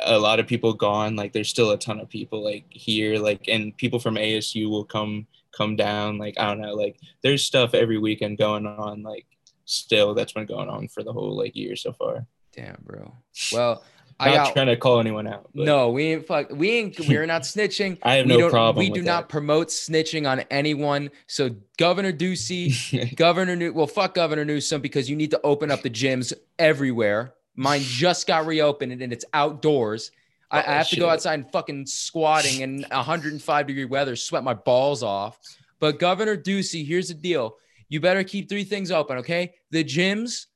a 0.00 0.18
lot 0.18 0.40
of 0.40 0.46
people 0.46 0.72
gone, 0.74 1.16
like 1.16 1.32
there's 1.32 1.48
still 1.48 1.70
a 1.70 1.78
ton 1.78 2.00
of 2.00 2.08
people 2.08 2.44
like 2.44 2.64
here, 2.70 3.18
like 3.18 3.48
and 3.48 3.76
people 3.76 3.98
from 3.98 4.16
ASU 4.16 4.68
will 4.68 4.84
come 4.84 5.26
come 5.52 5.76
down. 5.76 6.18
Like 6.18 6.38
I 6.38 6.48
don't 6.48 6.60
know, 6.60 6.74
like 6.74 6.98
there's 7.22 7.44
stuff 7.44 7.74
every 7.74 7.98
weekend 7.98 8.38
going 8.38 8.66
on, 8.66 9.02
like 9.02 9.26
still 9.64 10.14
that's 10.14 10.32
been 10.32 10.46
going 10.46 10.68
on 10.68 10.88
for 10.88 11.02
the 11.02 11.12
whole 11.12 11.36
like 11.36 11.56
year 11.56 11.76
so 11.76 11.92
far. 11.92 12.26
Damn, 12.52 12.82
bro. 12.84 13.14
Well, 13.52 13.84
I 14.18 14.30
Not 14.30 14.36
got 14.36 14.52
trying 14.54 14.66
to 14.68 14.76
call 14.76 14.98
anyone 15.00 15.26
out. 15.26 15.50
but- 15.54 15.66
no, 15.66 15.90
we 15.90 16.04
ain't 16.12 16.26
fuck. 16.26 16.50
We 16.50 16.70
ain't. 16.70 16.98
We're 17.08 17.26
not 17.26 17.42
snitching. 17.42 17.98
I 18.02 18.14
have 18.14 18.26
we 18.26 18.36
no 18.36 18.48
problem. 18.48 18.84
We 18.84 18.90
do 18.90 19.02
not 19.02 19.28
promote 19.28 19.68
snitching 19.68 20.28
on 20.30 20.40
anyone. 20.50 21.10
So 21.26 21.50
Governor 21.76 22.12
Ducey, 22.12 23.14
Governor 23.16 23.56
New, 23.56 23.72
well, 23.74 23.86
fuck 23.86 24.14
Governor 24.14 24.44
Newsom 24.44 24.80
because 24.80 25.10
you 25.10 25.16
need 25.16 25.32
to 25.32 25.40
open 25.42 25.70
up 25.70 25.82
the 25.82 25.90
gyms 25.90 26.32
everywhere. 26.58 27.34
Mine 27.56 27.80
just 27.82 28.26
got 28.26 28.46
reopened 28.46 28.92
and 29.00 29.12
it's 29.12 29.24
outdoors. 29.32 30.10
I, 30.50 30.58
I 30.60 30.62
have 30.74 30.88
to 30.90 30.96
go 30.96 31.08
outside 31.08 31.34
and 31.40 31.50
fucking 31.50 31.86
squatting 31.86 32.60
in 32.60 32.86
105 32.90 33.66
degree 33.66 33.84
weather, 33.84 34.14
sweat 34.14 34.44
my 34.44 34.54
balls 34.54 35.02
off. 35.02 35.38
But 35.80 35.98
Governor 35.98 36.36
Ducey, 36.36 36.86
here's 36.86 37.08
the 37.08 37.14
deal: 37.14 37.56
you 37.88 38.00
better 38.00 38.22
keep 38.22 38.48
three 38.48 38.64
things 38.64 38.90
open, 38.90 39.18
okay? 39.18 39.54
The 39.70 39.82
gyms, 39.82 40.46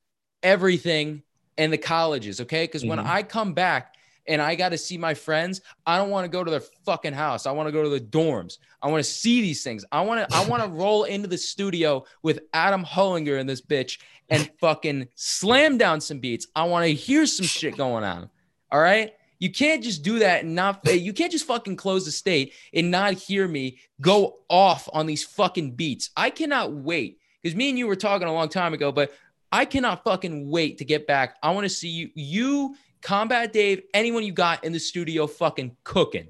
everything, 0.43 1.23
and 1.59 1.73
the 1.73 1.79
colleges, 1.79 2.41
okay? 2.41 2.65
Because 2.65 2.85
when 2.85 2.99
Mhm. 2.99 3.07
I 3.07 3.23
come 3.23 3.53
back 3.53 3.95
and 4.27 4.41
I 4.41 4.55
got 4.55 4.71
to 4.71 4.79
see 4.79 4.99
my 4.99 5.15
friends, 5.15 5.61
I 5.87 5.99
don't 5.99 6.11
want 6.11 6.25
to 6.25 6.31
go 6.31 6.45
to 6.45 6.51
their 6.51 6.63
fucking 6.85 7.13
house. 7.13 7.47
I 7.47 7.53
want 7.53 7.69
to 7.69 7.73
go 7.73 7.83
to 7.83 7.89
the 7.89 8.01
dorms. 8.01 8.59
I 8.83 8.89
want 8.89 9.05
to 9.05 9.11
see 9.11 9.41
these 9.41 9.63
things. 9.63 9.85
I 9.93 10.01
want 10.03 10.29
to 10.29 10.37
I 10.37 10.47
want 10.47 10.63
to 10.63 10.69
roll 10.83 11.05
into 11.05 11.29
the 11.29 11.39
studio 11.39 12.05
with 12.23 12.41
Adam 12.53 12.85
Hullinger 12.85 13.39
and 13.39 13.49
this 13.49 13.61
bitch 13.61 13.99
and 14.29 14.51
fucking 14.61 15.09
slam 15.15 15.79
down 15.79 16.01
some 16.01 16.19
beats. 16.19 16.47
I 16.55 16.65
want 16.65 16.87
to 16.87 16.95
hear 16.95 17.27
some 17.27 17.47
shit 17.47 17.77
going 17.77 18.05
on. 18.05 18.31
All 18.71 18.81
right? 18.81 19.13
You 19.39 19.51
can't 19.51 19.83
just 19.83 20.03
do 20.03 20.19
that 20.19 20.45
and 20.45 20.55
not 20.55 20.87
you 20.87 21.13
can't 21.13 21.33
just 21.33 21.47
fucking 21.47 21.77
close 21.77 22.05
the 22.05 22.13
state 22.13 22.53
and 22.75 22.91
not 22.91 23.15
hear 23.15 23.49
me 23.49 23.79
go 24.01 24.41
off 24.49 24.89
on 24.93 25.07
these 25.07 25.25
fucking 25.25 25.73
beats. 25.73 26.11
I 26.17 26.31
cannot 26.31 26.73
wait 26.73 27.19
because 27.43 27.57
me 27.57 27.71
and 27.71 27.79
you 27.79 27.87
were 27.87 27.97
talking 27.97 28.29
a 28.29 28.33
long 28.33 28.51
time 28.51 28.75
ago, 28.75 28.93
but 28.93 29.13
I 29.53 29.65
cannot 29.65 30.05
fucking 30.05 30.49
wait 30.49 30.79
to 30.79 30.85
get 30.85 31.07
back. 31.07 31.37
I 31.43 31.51
want 31.51 31.65
to 31.65 31.71
see 31.71 31.89
you, 31.89 32.11
you, 32.15 32.77
Combat 33.03 33.53
Dave, 33.53 33.83
anyone 33.95 34.25
you 34.25 34.33
got 34.33 34.65
in 34.65 34.73
the 34.73 34.79
studio 34.79 35.27
fucking 35.27 35.77
cooking. 35.85 36.29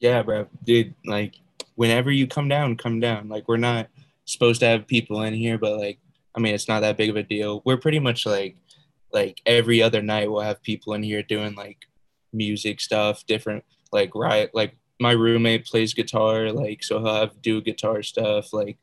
Yeah, 0.00 0.22
bro. 0.22 0.46
Dude, 0.64 0.94
like 1.04 1.34
whenever 1.74 2.10
you 2.10 2.26
come 2.26 2.48
down, 2.48 2.76
come 2.76 3.00
down. 3.00 3.28
Like 3.28 3.48
we're 3.48 3.56
not 3.56 3.88
supposed 4.24 4.60
to 4.60 4.66
have 4.66 4.86
people 4.86 5.22
in 5.22 5.34
here, 5.34 5.58
but 5.58 5.78
like 5.78 5.98
I 6.34 6.40
mean 6.40 6.54
it's 6.54 6.68
not 6.68 6.80
that 6.80 6.96
big 6.96 7.10
of 7.10 7.16
a 7.16 7.22
deal. 7.22 7.62
We're 7.64 7.76
pretty 7.76 7.98
much 7.98 8.26
like 8.26 8.56
like 9.12 9.40
every 9.46 9.82
other 9.82 10.02
night 10.02 10.30
we'll 10.30 10.42
have 10.42 10.62
people 10.62 10.94
in 10.94 11.02
here 11.02 11.22
doing 11.22 11.54
like 11.54 11.78
music 12.32 12.80
stuff, 12.80 13.26
different 13.26 13.64
like 13.92 14.14
right 14.14 14.54
like 14.54 14.76
my 15.00 15.12
roommate 15.12 15.66
plays 15.66 15.94
guitar, 15.94 16.50
like 16.52 16.82
so 16.82 16.98
he'll 17.00 17.14
have 17.14 17.42
do 17.42 17.60
guitar 17.60 18.02
stuff, 18.02 18.52
like 18.52 18.78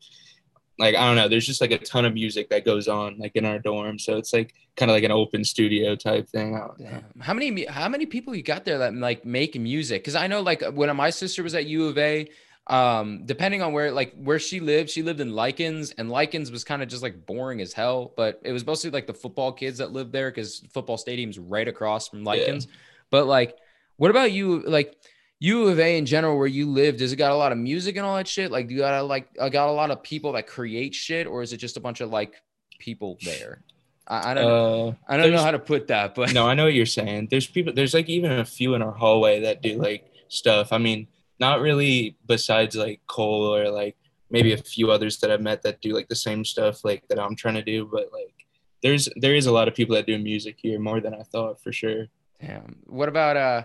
like 0.78 0.96
I 0.96 1.06
don't 1.06 1.16
know, 1.16 1.28
there's 1.28 1.46
just 1.46 1.62
like 1.62 1.72
a 1.72 1.78
ton 1.78 2.06
of 2.06 2.14
music 2.14 2.50
that 2.50 2.66
goes 2.66 2.88
on 2.88 3.18
like 3.18 3.36
in 3.36 3.46
our 3.46 3.60
dorm. 3.60 3.98
So 3.98 4.18
it's 4.18 4.34
like 4.34 4.54
kind 4.76 4.92
of 4.92 4.96
like 4.96 5.04
an 5.04 5.12
open 5.12 5.44
studio 5.44 5.96
type 5.96 6.28
thing. 6.30 6.56
I 6.56 6.60
don't 6.60 6.80
know. 6.80 7.04
How 7.22 7.34
many 7.34 7.66
how 7.66 7.88
many 7.88 8.06
people 8.06 8.36
you 8.36 8.44
got 8.44 8.66
there 8.66 8.78
that 8.80 8.94
like 8.94 9.26
make 9.26 9.60
music? 9.60 10.04
Because 10.04 10.16
I 10.16 10.28
know 10.28 10.42
like 10.42 10.64
when 10.74 10.94
my 10.96 11.10
sister 11.10 11.44
was 11.44 11.56
at 11.56 11.66
U 11.66 11.88
of 11.88 11.98
A, 11.98 12.30
um, 12.68 13.26
depending 13.26 13.62
on 13.62 13.74
where 13.74 13.92
like 13.92 14.14
where 14.16 14.40
she 14.40 14.60
lived, 14.60 14.90
she 14.90 15.02
lived 15.02 15.22
in 15.22 15.32
Likins, 15.32 15.94
and 15.98 16.10
Likins 16.10 16.52
was 16.52 16.64
kind 16.64 16.82
of 16.82 16.90
just 16.90 17.04
like 17.04 17.26
boring 17.26 17.62
as 17.62 17.72
hell. 17.72 18.12
But 18.18 18.42
it 18.44 18.52
was 18.52 18.66
mostly 18.66 18.90
like 18.90 19.08
the 19.08 19.14
football 19.14 19.54
kids 19.54 19.78
that 19.78 19.94
lived 19.94 20.12
there 20.12 20.30
because 20.30 20.60
football 20.74 20.98
stadium's 20.98 21.40
right 21.40 21.68
across 21.68 22.10
from 22.10 22.26
Likins. 22.26 22.68
But 23.12 23.28
like, 23.28 23.56
what 23.98 24.12
about 24.12 24.32
you? 24.32 24.62
Like 24.62 24.98
U 25.40 25.68
of 25.68 25.80
A 25.80 25.98
in 25.98 26.06
general, 26.06 26.38
where 26.38 26.48
you 26.48 26.70
live, 26.70 26.98
does 26.98 27.12
it 27.12 27.18
got 27.18 27.32
a 27.32 27.36
lot 27.36 27.52
of 27.52 27.58
music 27.58 27.98
and 27.98 28.06
all 28.06 28.16
that 28.16 28.28
shit? 28.28 28.52
Like, 28.52 28.68
do 28.68 28.74
you 28.74 28.80
got 28.80 29.02
a, 29.02 29.04
like 29.04 29.28
uh, 29.40 29.50
got 29.50 29.70
a 29.70 29.72
lot 29.72 29.92
of 29.92 30.02
people 30.02 30.34
that 30.34 30.48
create 30.48 30.96
shit, 30.96 31.28
or 31.28 31.42
is 31.42 31.52
it 31.54 31.58
just 31.58 31.78
a 31.78 31.80
bunch 31.80 32.02
of 32.02 32.10
like 32.10 32.36
people 32.80 33.18
there? 33.24 33.62
I, 34.08 34.32
I 34.32 34.34
don't 34.34 34.46
know. 34.46 34.88
Uh, 34.88 34.94
I 35.08 35.18
don't 35.18 35.32
know 35.32 35.42
how 35.42 35.52
to 35.52 35.60
put 35.60 35.88
that, 35.88 36.16
but 36.16 36.34
no, 36.34 36.48
I 36.48 36.54
know 36.54 36.66
what 36.66 36.74
you're 36.74 36.86
saying. 36.86 37.28
There's 37.30 37.48
people. 37.48 37.74
There's 37.74 37.94
like 37.94 38.08
even 38.08 38.32
a 38.32 38.46
few 38.46 38.76
in 38.76 38.82
our 38.82 38.92
hallway 38.92 39.42
that 39.42 39.62
do 39.62 39.76
like 39.78 40.06
stuff. 40.30 40.72
I 40.72 40.78
mean, 40.78 41.08
not 41.40 41.60
really. 41.60 42.18
Besides 42.26 42.76
like 42.76 43.02
Cole 43.08 43.54
or 43.54 43.70
like 43.70 43.98
maybe 44.30 44.54
a 44.54 44.58
few 44.58 44.90
others 44.92 45.18
that 45.18 45.32
I've 45.32 45.42
met 45.42 45.64
that 45.64 45.82
do 45.82 45.94
like 45.94 46.08
the 46.08 46.16
same 46.16 46.46
stuff 46.46 46.86
like 46.86 47.08
that 47.10 47.20
I'm 47.20 47.36
trying 47.36 47.56
to 47.56 47.64
do. 47.64 47.90
But 47.92 48.10
like, 48.14 48.46
there's 48.82 49.10
there 49.18 49.36
is 49.36 49.48
a 49.48 49.52
lot 49.52 49.68
of 49.68 49.76
people 49.76 49.96
that 49.96 50.08
do 50.08 50.18
music 50.18 50.58
here 50.62 50.80
more 50.80 51.02
than 51.02 51.14
I 51.14 51.24
thought 51.24 51.62
for 51.62 51.74
sure. 51.74 52.08
Damn. 52.40 52.78
What 52.86 53.10
about 53.10 53.38
uh 53.38 53.64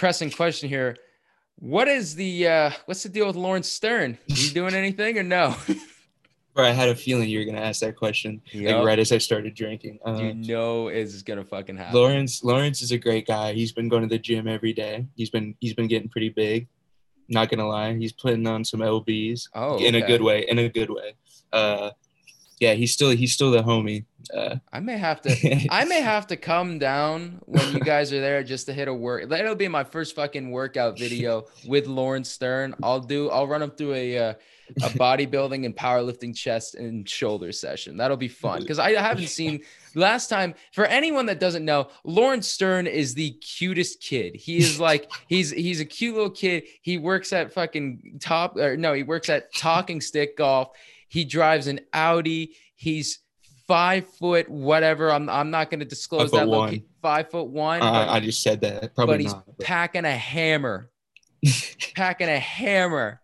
pressing 0.00 0.30
question 0.30 0.68
here? 0.68 0.96
What 1.56 1.86
is 1.86 2.14
the 2.14 2.48
uh 2.48 2.70
what's 2.86 3.02
the 3.02 3.10
deal 3.10 3.26
with 3.26 3.36
Lawrence 3.36 3.70
Stern? 3.70 4.18
Is 4.28 4.38
he 4.48 4.54
doing 4.54 4.74
anything 4.74 5.18
or 5.18 5.22
no? 5.22 5.54
Bro, 6.54 6.64
I 6.64 6.70
had 6.70 6.88
a 6.88 6.96
feeling 6.96 7.28
you 7.28 7.38
were 7.38 7.44
gonna 7.44 7.60
ask 7.60 7.80
that 7.82 7.96
question 7.96 8.40
Yup. 8.50 8.76
like 8.76 8.86
right 8.86 8.98
as 8.98 9.12
I 9.12 9.18
started 9.18 9.54
drinking. 9.54 9.98
Uh, 10.04 10.14
you 10.14 10.34
know 10.34 10.88
is 10.88 11.22
gonna 11.22 11.44
fucking 11.44 11.76
happen. 11.76 11.94
Lawrence 11.94 12.42
Lawrence 12.42 12.80
is 12.80 12.92
a 12.92 12.98
great 12.98 13.26
guy. 13.26 13.52
He's 13.52 13.72
been 13.72 13.88
going 13.88 14.02
to 14.02 14.08
the 14.08 14.18
gym 14.18 14.48
every 14.48 14.72
day. 14.72 15.06
He's 15.16 15.28
been 15.28 15.54
he's 15.60 15.74
been 15.74 15.86
getting 15.86 16.08
pretty 16.08 16.30
big. 16.30 16.66
Not 17.28 17.50
gonna 17.50 17.68
lie, 17.68 17.94
he's 17.94 18.12
putting 18.12 18.46
on 18.46 18.64
some 18.64 18.80
lbs 18.80 19.48
oh, 19.54 19.76
in 19.78 19.94
a 19.94 20.00
good 20.04 20.22
way. 20.22 20.46
In 20.48 20.58
a 20.58 20.68
good 20.68 20.90
way. 20.90 21.14
Uh, 21.52 21.90
yeah, 22.58 22.72
he's 22.72 22.92
still 22.92 23.10
he's 23.10 23.34
still 23.34 23.50
the 23.50 23.62
homie. 23.62 24.06
Uh, 24.34 24.56
I 24.72 24.80
may 24.80 24.98
have 24.98 25.20
to 25.22 25.66
I 25.70 25.84
may 25.84 26.00
have 26.00 26.26
to 26.28 26.36
come 26.36 26.78
down 26.78 27.40
when 27.46 27.72
you 27.72 27.80
guys 27.80 28.12
are 28.12 28.20
there 28.20 28.42
just 28.42 28.66
to 28.66 28.72
hit 28.72 28.88
a 28.88 28.94
work. 28.94 29.28
That'll 29.28 29.54
be 29.54 29.68
my 29.68 29.84
first 29.84 30.14
fucking 30.14 30.50
workout 30.50 30.98
video 30.98 31.46
with 31.66 31.86
Lawrence 31.86 32.30
Stern. 32.30 32.74
I'll 32.82 33.00
do. 33.00 33.30
I'll 33.30 33.46
run 33.46 33.62
him 33.62 33.70
through 33.70 33.94
a 33.94 34.18
uh, 34.18 34.34
a 34.78 34.88
bodybuilding 34.90 35.64
and 35.64 35.74
powerlifting 35.76 36.34
chest 36.34 36.74
and 36.74 37.08
shoulder 37.08 37.52
session. 37.52 37.96
That'll 37.96 38.16
be 38.16 38.28
fun 38.28 38.60
because 38.60 38.78
I 38.78 38.92
haven't 38.92 39.28
seen 39.28 39.62
last 39.94 40.28
time. 40.28 40.54
For 40.72 40.84
anyone 40.84 41.26
that 41.26 41.40
doesn't 41.40 41.64
know, 41.64 41.88
Lawrence 42.04 42.48
Stern 42.48 42.86
is 42.86 43.14
the 43.14 43.32
cutest 43.32 44.00
kid. 44.00 44.36
He 44.36 44.58
is 44.58 44.78
like 44.80 45.10
he's 45.26 45.50
he's 45.50 45.80
a 45.80 45.84
cute 45.84 46.14
little 46.14 46.30
kid. 46.30 46.64
He 46.82 46.98
works 46.98 47.32
at 47.32 47.52
fucking 47.52 48.18
top 48.20 48.56
or 48.56 48.76
no, 48.76 48.92
he 48.92 49.02
works 49.02 49.28
at 49.28 49.52
Talking 49.54 50.00
Stick 50.00 50.36
Golf. 50.36 50.70
He 51.08 51.24
drives 51.24 51.66
an 51.66 51.80
Audi. 51.92 52.54
He's 52.76 53.18
five 53.70 54.08
foot 54.08 54.48
whatever. 54.48 55.10
I'm 55.12 55.28
I'm 55.28 55.50
not 55.50 55.70
going 55.70 55.80
to 55.80 55.86
disclose 55.86 56.30
that. 56.32 56.48
one. 56.48 56.82
Five 57.00 57.30
foot 57.30 57.48
one. 57.48 57.80
I, 57.80 58.04
but- 58.06 58.08
I 58.12 58.20
just 58.20 58.42
said 58.42 58.60
that. 58.62 58.94
Probably 58.94 59.14
but 59.14 59.20
he's 59.20 59.32
not. 59.32 59.46
but- 59.46 59.64
packing 59.64 60.04
a 60.04 60.10
hammer, 60.16 60.90
packing 61.94 62.28
a 62.28 62.38
hammer. 62.38 63.20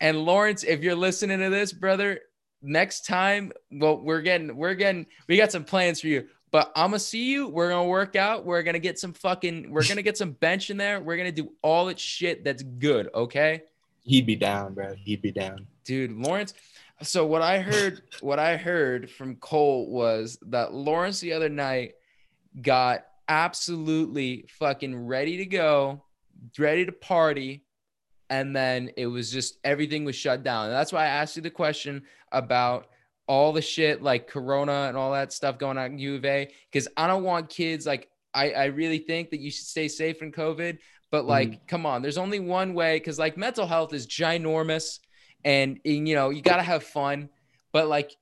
And 0.00 0.24
Lawrence, 0.24 0.64
if 0.64 0.82
you're 0.82 0.94
listening 0.94 1.40
to 1.40 1.50
this, 1.50 1.72
brother, 1.72 2.20
next 2.62 3.04
time, 3.06 3.52
well, 3.70 4.00
we're 4.00 4.22
getting, 4.22 4.56
we're 4.56 4.72
getting, 4.74 5.04
we 5.28 5.36
got 5.36 5.52
some 5.52 5.64
plans 5.64 6.00
for 6.00 6.06
you. 6.06 6.26
But 6.52 6.72
I'm 6.74 6.90
gonna 6.90 6.98
see 6.98 7.30
you. 7.30 7.46
We're 7.48 7.68
gonna 7.68 7.88
work 7.88 8.16
out. 8.16 8.44
We're 8.44 8.62
gonna 8.64 8.78
get 8.80 8.98
some 8.98 9.12
fucking. 9.12 9.70
We're 9.70 9.86
gonna 9.86 10.02
get 10.02 10.16
some 10.18 10.32
bench 10.32 10.70
in 10.70 10.76
there. 10.78 11.00
We're 11.00 11.16
gonna 11.16 11.30
do 11.32 11.52
all 11.62 11.86
that 11.86 11.98
shit 12.00 12.42
that's 12.44 12.62
good. 12.62 13.08
Okay, 13.14 13.62
He'd 14.02 14.26
be 14.26 14.34
down, 14.34 14.74
bro. 14.74 14.94
He'd 14.94 15.22
be 15.22 15.30
down. 15.30 15.66
dude. 15.84 16.10
Lawrence, 16.10 16.54
So 17.02 17.24
what 17.24 17.42
I 17.42 17.60
heard, 17.60 18.02
what 18.20 18.38
I 18.38 18.56
heard 18.56 19.10
from 19.10 19.36
Cole 19.36 19.90
was 19.90 20.38
that 20.48 20.74
Lawrence 20.74 21.20
the 21.20 21.32
other 21.32 21.48
night 21.48 21.94
got 22.60 23.04
absolutely 23.28 24.44
fucking 24.58 25.06
ready 25.06 25.38
to 25.38 25.46
go, 25.46 26.02
ready 26.58 26.84
to 26.84 26.92
party, 26.92 27.64
and 28.28 28.54
then 28.54 28.90
it 28.96 29.06
was 29.06 29.30
just 29.30 29.58
everything 29.64 30.04
was 30.04 30.16
shut 30.16 30.42
down. 30.42 30.66
And 30.66 30.74
that's 30.74 30.92
why 30.92 31.04
I 31.04 31.08
asked 31.08 31.36
you 31.36 31.42
the 31.42 31.50
question 31.50 32.02
about 32.32 32.86
all 33.26 33.52
the 33.52 33.62
shit 33.62 34.02
like 34.02 34.26
Corona 34.26 34.86
and 34.88 34.96
all 34.96 35.12
that 35.12 35.32
stuff 35.32 35.58
going 35.58 35.78
on 35.78 35.92
at 35.92 35.98
U 35.98 36.16
of 36.16 36.24
A 36.24 36.52
because 36.70 36.88
I 36.96 37.06
don't 37.06 37.22
want 37.22 37.48
kids 37.48 37.86
like 37.86 38.08
I, 38.34 38.50
I 38.50 38.64
really 38.66 38.98
think 38.98 39.30
that 39.30 39.40
you 39.40 39.50
should 39.50 39.66
stay 39.66 39.88
safe 39.88 40.18
from 40.18 40.32
COVID. 40.32 40.78
But 41.10 41.26
like, 41.26 41.50
mm. 41.50 41.60
come 41.66 41.86
on, 41.86 42.02
there's 42.02 42.18
only 42.18 42.40
one 42.40 42.74
way 42.74 42.98
because 42.98 43.18
like 43.18 43.36
mental 43.36 43.66
health 43.66 43.92
is 43.92 44.06
ginormous 44.06 44.98
and, 45.44 45.80
and 45.84 46.08
you 46.08 46.14
know, 46.14 46.30
you 46.30 46.42
got 46.42 46.56
to 46.56 46.62
have 46.62 46.84
fun. 46.84 47.28
But 47.72 47.88
like, 47.88 48.16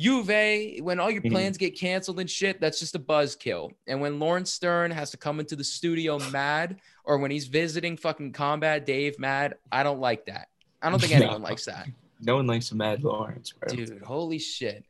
of 0.00 0.80
when 0.80 0.98
all 0.98 1.10
your 1.10 1.20
mm-hmm. 1.20 1.32
plans 1.32 1.58
get 1.58 1.78
canceled 1.78 2.20
and 2.20 2.30
shit, 2.30 2.60
that's 2.60 2.80
just 2.80 2.94
a 2.94 2.98
buzzkill. 2.98 3.72
And 3.86 4.00
when 4.00 4.18
Lawrence 4.18 4.52
Stern 4.52 4.90
has 4.92 5.10
to 5.10 5.16
come 5.16 5.40
into 5.40 5.56
the 5.56 5.64
studio 5.64 6.18
mad, 6.30 6.80
or 7.04 7.18
when 7.18 7.30
he's 7.30 7.46
visiting 7.48 7.96
fucking 7.96 8.32
Combat 8.32 8.86
Dave 8.86 9.18
mad, 9.18 9.56
I 9.70 9.82
don't 9.82 10.00
like 10.00 10.26
that. 10.26 10.48
I 10.80 10.90
don't 10.90 11.00
think 11.00 11.12
anyone 11.16 11.42
no. 11.42 11.48
likes 11.48 11.66
that. 11.66 11.86
No 12.22 12.36
one 12.36 12.46
likes 12.46 12.70
a 12.70 12.76
mad 12.76 13.02
Lawrence, 13.02 13.52
bro. 13.52 13.74
Dude, 13.74 14.02
holy 14.02 14.38
shit. 14.38 14.84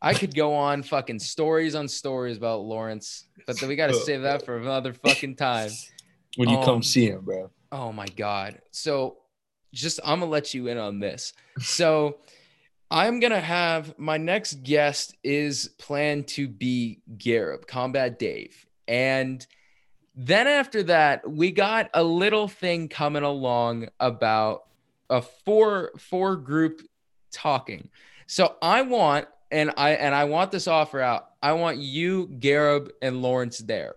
I 0.00 0.12
could 0.12 0.34
go 0.34 0.54
on 0.54 0.82
fucking 0.82 1.18
stories 1.18 1.74
on 1.74 1.88
stories 1.88 2.36
about 2.36 2.60
Lawrence, 2.60 3.26
but 3.46 3.58
then 3.58 3.70
we 3.70 3.76
got 3.76 3.86
to 3.86 3.94
save 3.94 4.22
that 4.22 4.44
for 4.44 4.58
another 4.58 4.92
fucking 4.92 5.36
time. 5.36 5.70
When 6.36 6.48
you 6.48 6.56
um, 6.58 6.64
come 6.64 6.82
see 6.82 7.08
him, 7.08 7.20
bro. 7.20 7.48
Oh 7.70 7.92
my 7.92 8.06
God. 8.06 8.60
So 8.72 9.18
just, 9.74 10.00
I'm 10.04 10.20
to 10.20 10.26
let 10.26 10.54
you 10.54 10.68
in 10.68 10.78
on 10.78 11.00
this. 11.00 11.32
So 11.60 12.18
I'm 12.90 13.20
to 13.32 13.40
have 13.40 13.98
my 13.98 14.16
next 14.16 14.62
guest 14.62 15.16
is 15.24 15.70
planned 15.78 16.28
to 16.28 16.48
be 16.48 17.00
Garib, 17.16 17.66
Combat 17.66 18.18
Dave. 18.18 18.66
And 18.86 19.44
then 20.14 20.46
after 20.46 20.84
that, 20.84 21.28
we 21.28 21.50
got 21.50 21.90
a 21.92 22.04
little 22.04 22.46
thing 22.46 22.88
coming 22.88 23.24
along 23.24 23.88
about 23.98 24.64
a 25.10 25.22
four 25.22 25.92
four 25.98 26.36
group 26.36 26.82
talking. 27.32 27.88
So 28.26 28.54
I 28.62 28.82
want 28.82 29.26
and 29.50 29.72
I 29.76 29.90
and 29.90 30.14
I 30.14 30.24
want 30.24 30.52
this 30.52 30.68
offer 30.68 31.00
out. 31.00 31.30
I 31.42 31.52
want 31.52 31.78
you, 31.78 32.28
Garib, 32.28 32.90
and 33.02 33.22
Lawrence 33.22 33.58
there. 33.58 33.96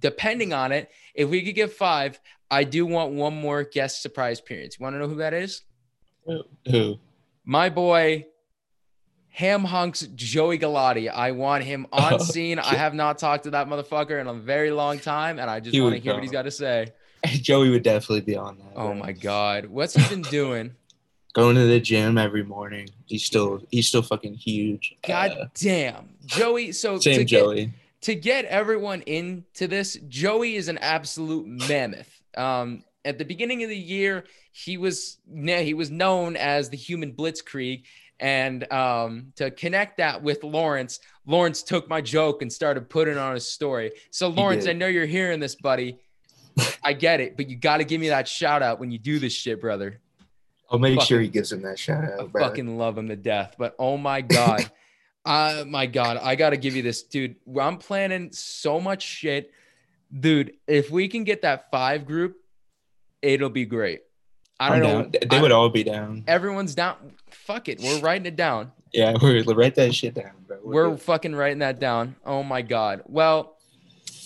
Depending 0.00 0.52
on 0.52 0.72
it, 0.72 0.90
if 1.14 1.28
we 1.28 1.42
could 1.42 1.54
get 1.54 1.72
five, 1.72 2.20
I 2.50 2.64
do 2.64 2.86
want 2.86 3.12
one 3.12 3.34
more 3.34 3.64
guest 3.64 4.02
surprise 4.02 4.40
appearance. 4.40 4.78
You 4.78 4.84
want 4.84 4.94
to 4.94 4.98
know 4.98 5.08
who 5.08 5.16
that 5.16 5.34
is? 5.34 5.62
Who? 6.66 6.98
My 7.44 7.68
boy, 7.68 8.26
Ham 9.30 9.64
Hunks 9.64 10.02
Joey 10.14 10.58
Galati. 10.58 11.10
I 11.10 11.30
want 11.32 11.64
him 11.64 11.86
on 11.92 12.20
scene. 12.20 12.58
I 12.58 12.74
have 12.74 12.94
not 12.94 13.18
talked 13.18 13.44
to 13.44 13.50
that 13.50 13.68
motherfucker 13.68 14.20
in 14.20 14.26
a 14.26 14.34
very 14.34 14.70
long 14.70 14.98
time, 14.98 15.38
and 15.38 15.48
I 15.48 15.60
just 15.60 15.78
want 15.80 15.94
to 15.94 16.00
hear 16.00 16.14
what 16.14 16.22
he's 16.22 16.32
got 16.32 16.42
to 16.42 16.50
say. 16.50 16.88
Joey 17.26 17.70
would 17.70 17.82
definitely 17.82 18.22
be 18.22 18.36
on 18.36 18.58
that. 18.58 18.72
Oh 18.76 18.94
my 18.94 19.12
god, 19.12 19.66
what's 19.66 19.94
he 19.94 20.08
been 20.08 20.22
doing? 20.22 20.74
Going 21.34 21.56
to 21.56 21.66
the 21.66 21.78
gym 21.78 22.18
every 22.18 22.42
morning. 22.42 22.88
He's 23.04 23.22
still 23.22 23.62
he's 23.70 23.86
still 23.86 24.02
fucking 24.02 24.34
huge. 24.34 24.96
God 25.06 25.30
uh, 25.30 25.44
damn, 25.54 26.08
Joey. 26.24 26.72
So 26.72 26.98
same 26.98 27.18
to 27.18 27.24
Joey. 27.24 27.66
Get, 27.66 27.74
to 28.02 28.14
get 28.14 28.44
everyone 28.44 29.02
into 29.02 29.66
this, 29.66 29.98
Joey 30.08 30.56
is 30.56 30.68
an 30.68 30.78
absolute 30.78 31.46
mammoth. 31.46 32.22
Um, 32.36 32.84
at 33.04 33.18
the 33.18 33.24
beginning 33.24 33.62
of 33.62 33.70
the 33.70 33.76
year, 33.76 34.24
he 34.52 34.76
was 34.76 35.18
he 35.26 35.74
was 35.74 35.90
known 35.90 36.36
as 36.36 36.68
the 36.68 36.76
human 36.76 37.12
blitzkrieg. 37.12 37.84
And 38.20 38.70
um, 38.72 39.32
to 39.36 39.50
connect 39.52 39.98
that 39.98 40.22
with 40.22 40.42
Lawrence, 40.42 40.98
Lawrence 41.24 41.62
took 41.62 41.88
my 41.88 42.00
joke 42.00 42.42
and 42.42 42.52
started 42.52 42.88
putting 42.88 43.16
on 43.16 43.36
a 43.36 43.40
story. 43.40 43.92
So 44.10 44.28
Lawrence, 44.28 44.66
I 44.66 44.72
know 44.72 44.88
you're 44.88 45.06
hearing 45.06 45.38
this, 45.38 45.54
buddy. 45.54 45.98
I 46.82 46.92
get 46.92 47.20
it, 47.20 47.36
but 47.36 47.48
you 47.48 47.56
got 47.56 47.76
to 47.76 47.84
give 47.84 48.00
me 48.00 48.08
that 48.08 48.26
shout 48.26 48.62
out 48.62 48.80
when 48.80 48.90
you 48.90 48.98
do 48.98 49.20
this 49.20 49.32
shit, 49.32 49.60
brother. 49.60 50.00
I'll 50.70 50.78
make 50.78 50.96
fucking, 50.96 51.06
sure 51.06 51.20
he 51.20 51.28
gives 51.28 51.52
him 51.52 51.62
that 51.62 51.78
shout 51.78 52.04
out. 52.04 52.20
I 52.20 52.26
brother. 52.26 52.50
fucking 52.50 52.76
love 52.76 52.98
him 52.98 53.08
to 53.08 53.16
death. 53.16 53.54
But 53.56 53.74
oh 53.78 53.96
my 53.96 54.20
god, 54.20 54.70
uh, 55.28 55.64
my 55.66 55.84
god, 55.84 56.18
I 56.22 56.36
got 56.36 56.50
to 56.50 56.56
give 56.56 56.74
you 56.74 56.82
this, 56.82 57.02
dude. 57.02 57.36
I'm 57.60 57.76
planning 57.76 58.32
so 58.32 58.80
much 58.80 59.02
shit, 59.02 59.52
dude. 60.18 60.54
If 60.66 60.90
we 60.90 61.06
can 61.08 61.24
get 61.24 61.42
that 61.42 61.70
five 61.70 62.06
group, 62.06 62.38
it'll 63.20 63.50
be 63.50 63.66
great. 63.66 64.00
I 64.58 64.70
don't 64.70 64.80
know. 65.12 65.20
They 65.28 65.36
I, 65.36 65.42
would 65.42 65.52
all 65.52 65.68
be 65.68 65.84
down. 65.84 66.24
Everyone's 66.26 66.74
down. 66.74 67.12
Fuck 67.30 67.68
it. 67.68 67.78
We're 67.80 68.00
writing 68.00 68.24
it 68.24 68.36
down. 68.36 68.72
Yeah, 68.92 69.14
we're 69.22 69.42
write 69.54 69.74
that 69.74 69.94
shit 69.94 70.14
down, 70.14 70.32
bro. 70.46 70.58
We're, 70.64 70.88
we're 70.88 70.96
fucking 70.96 71.34
writing 71.34 71.58
that 71.58 71.78
down. 71.78 72.16
Oh 72.24 72.42
my 72.42 72.62
god. 72.62 73.02
Well, 73.04 73.58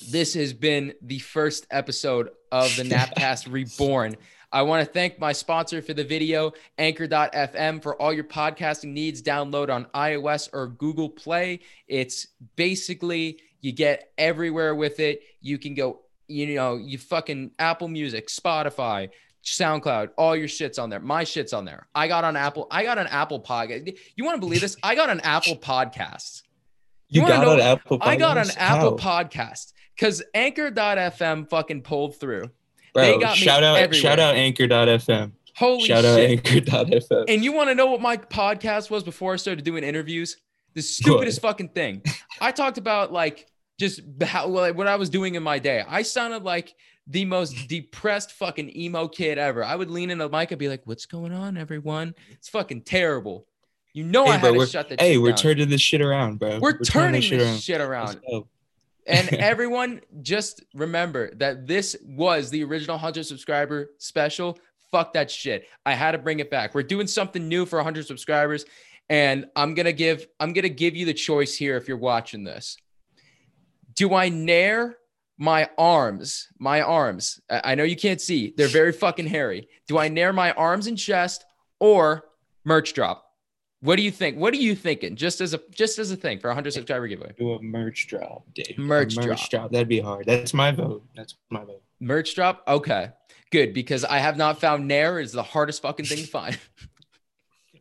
this 0.09 0.35
has 0.35 0.53
been 0.53 0.95
the 1.03 1.19
first 1.19 1.67
episode 1.71 2.31
of 2.53 2.75
the 2.77 2.83
Napcast 2.85 3.53
Reborn. 3.53 4.17
I 4.53 4.63
want 4.63 4.87
to 4.87 4.93
thank 4.93 5.19
my 5.19 5.33
sponsor 5.33 5.81
for 5.81 5.95
the 5.95 6.05
video, 6.05 6.53
Anchor.fm, 6.77 7.83
for 7.83 8.01
all 8.01 8.13
your 8.13 8.25
podcasting 8.25 8.93
needs. 8.93 9.23
Download 9.23 9.71
on 9.71 9.87
iOS 9.95 10.51
or 10.53 10.69
Google 10.69 11.09
Play. 11.09 11.61
It's 11.89 12.27
basically 12.57 13.41
you 13.63 13.73
get 13.73 14.13
everywhere 14.19 14.75
with 14.75 15.01
it. 15.01 15.23
You 15.41 15.59
can 15.59 15.75
go, 15.75 16.01
you 16.29 16.55
know, 16.55 16.77
you 16.77 16.99
fucking 16.99 17.53
Apple 17.59 17.89
Music, 17.89 18.29
Spotify, 18.29 19.09
SoundCloud, 19.43 20.11
all 20.17 20.37
your 20.37 20.49
shit's 20.49 20.79
on 20.79 20.91
there. 20.91 21.01
My 21.01 21.25
shit's 21.25 21.53
on 21.53 21.65
there. 21.65 21.87
I 21.95 22.07
got 22.09 22.25
on 22.25 22.37
Apple. 22.37 22.67
I 22.71 22.85
got 22.85 22.99
an 22.99 23.07
Apple 23.07 23.41
podcast. 23.41 23.97
You 24.17 24.25
want 24.25 24.37
to 24.37 24.41
believe 24.41 24.61
this? 24.61 24.77
I 24.83 24.95
got 24.95 25.11
an 25.11 25.21
Apple 25.21 25.57
podcast. 25.57 26.43
You, 27.09 27.23
you 27.23 27.29
got 27.29 27.47
an 27.47 27.61
Apple 27.61 27.99
podcast? 27.99 28.07
I 28.07 28.17
got 28.17 28.39
an 28.39 28.51
Apple 28.57 28.99
podcast 28.99 29.73
because 29.97 30.23
Anchor.fm 30.35 31.49
fucking 31.49 31.83
pulled 31.83 32.17
through. 32.17 32.51
Bro, 32.93 33.05
they 33.05 33.19
got 33.19 33.37
shout 33.37 33.63
out, 33.63 33.77
everywhere. 33.77 34.01
shout 34.01 34.19
out 34.19 34.35
Anchor.fm. 34.35 35.33
Holy 35.57 35.87
shout 35.87 36.05
shit. 36.05 36.05
out 36.05 36.19
Anchor.fm. 36.19 37.25
And 37.29 37.45
you 37.45 37.53
want 37.53 37.71
to 37.71 37.75
know 37.75 37.87
what 37.87 38.01
my 38.01 38.17
podcast 38.17 38.91
was 38.91 39.03
before 39.03 39.33
I 39.35 39.37
started 39.37 39.65
doing 39.65 39.85
interviews? 39.85 40.37
The 40.75 40.83
stupidest 40.83 41.43
what? 41.43 41.51
fucking 41.51 41.71
thing. 41.71 42.03
I 42.41 42.53
talked 42.53 42.79
about 42.79 43.13
like 43.13 43.47
just 43.79 44.01
how 44.23 44.47
like, 44.47 44.77
what 44.77 44.87
I 44.87 44.97
was 44.97 45.11
doing 45.11 45.35
in 45.35 45.43
my 45.43 45.59
day. 45.59 45.85
I 45.87 46.03
sounded 46.03 46.45
like 46.45 46.75
the 47.07 47.25
most 47.25 47.69
depressed 47.69 48.33
fucking 48.33 48.77
emo 48.77 49.09
kid 49.09 49.39
ever. 49.39 49.65
I 49.65 49.77
would 49.77 49.91
lean 49.91 50.11
in 50.11 50.19
the 50.19 50.29
mic 50.29 50.51
and 50.53 50.59
be 50.59 50.69
like, 50.69 50.83
"What's 50.85 51.07
going 51.07 51.33
on, 51.33 51.57
everyone?" 51.57 52.15
It's 52.31 52.49
fucking 52.49 52.83
terrible. 52.83 53.47
You 53.93 54.05
know 54.05 54.25
hey, 54.25 54.33
I 54.33 54.39
bro, 54.39 54.53
had 54.53 54.61
to 54.61 54.67
shut 54.67 54.89
the. 54.89 54.97
Hey, 54.99 55.19
we're 55.19 55.31
down. 55.31 55.37
turning 55.39 55.69
this 55.69 55.81
shit 55.81 56.01
around, 56.01 56.39
bro. 56.39 56.59
We're, 56.61 56.73
we're 56.73 56.79
turning, 56.79 57.21
turning 57.23 57.39
this 57.39 57.63
shit 57.63 57.81
around. 57.81 58.13
Shit 58.13 58.23
around. 58.33 58.45
And 59.07 59.29
everyone, 59.35 60.01
just 60.23 60.63
remember 60.75 61.35
that 61.37 61.67
this 61.67 61.97
was 62.05 62.51
the 62.51 62.65
original 62.65 62.95
100 62.95 63.25
subscriber 63.25 63.91
special. 63.99 64.59
Fuck 64.91 65.15
that 65.15 65.31
shit. 65.31 65.69
I 65.87 65.95
had 65.95 66.13
to 66.13 66.19
bring 66.19 66.41
it 66.41 66.51
back. 66.51 66.75
We're 66.75 66.83
doing 66.83 67.07
something 67.07 67.49
new 67.49 67.67
for 67.67 67.77
100 67.77 68.07
subscribers, 68.07 68.65
and 69.09 69.47
I'm 69.57 69.75
gonna 69.75 69.93
give 69.93 70.27
I'm 70.39 70.53
gonna 70.53 70.69
give 70.69 70.97
you 70.97 71.07
the 71.07 71.15
choice 71.15 71.57
here 71.57 71.77
if 71.77 71.89
you're 71.89 71.97
watching 71.97 72.45
this. 72.45 72.77
Do 73.95 74.15
I 74.15 74.29
nair 74.29 74.99
my 75.39 75.69
arms? 75.77 76.49
My 76.59 76.83
arms. 76.83 77.41
I 77.51 77.75
know 77.75 77.85
you 77.85 77.97
can't 77.97 78.21
see. 78.21 78.55
They're 78.57 78.69
very 78.69 78.93
fucking 78.93 79.27
hairy. 79.27 79.69
Do 79.89 79.99
I 79.99 80.09
nair 80.09 80.33
my 80.33 80.53
arms 80.53 80.87
and 80.87 80.97
chest 80.97 81.45
or 81.81 82.25
merch 82.65 82.93
drop? 82.95 83.32
What 83.83 83.97
do 83.97 84.03
you 84.03 84.13
think? 84.13 84.37
What 84.37 84.55
are 84.55 84.59
you 84.59 84.77
thinking? 84.77 85.17
Just 85.17 85.41
as 85.41 85.55
a 85.55 85.61
just 85.73 85.99
as 85.99 86.13
a 86.13 86.17
thing 86.17 86.39
for 86.39 86.51
a 86.51 86.55
hundred 86.55 86.73
subscriber 86.73 87.09
giveaway. 87.09 87.33
Do 87.37 87.55
a 87.55 87.63
merch 87.63 88.07
drop, 88.07 88.45
Dave. 88.55 88.79
Merch, 88.79 89.17
merch 89.17 89.25
drop. 89.27 89.51
drop. 89.51 89.73
That'd 89.73 89.89
be 89.89 89.99
hard. 89.99 90.25
That's 90.25 90.55
my 90.55 90.71
vote. 90.71 91.05
That's 91.17 91.35
my 91.51 91.65
vote. 91.65 91.83
Merch 91.99 92.37
drop. 92.37 92.63
Okay, 92.69 93.11
good 93.51 93.75
because 93.75 94.05
I 94.05 94.19
have 94.19 94.37
not 94.37 94.61
found 94.61 94.87
Nair 94.87 95.19
is 95.19 95.33
the 95.33 95.43
hardest 95.43 95.83
fucking 95.83 96.07
thing 96.07 96.19
to 96.19 96.27
find. 96.29 96.57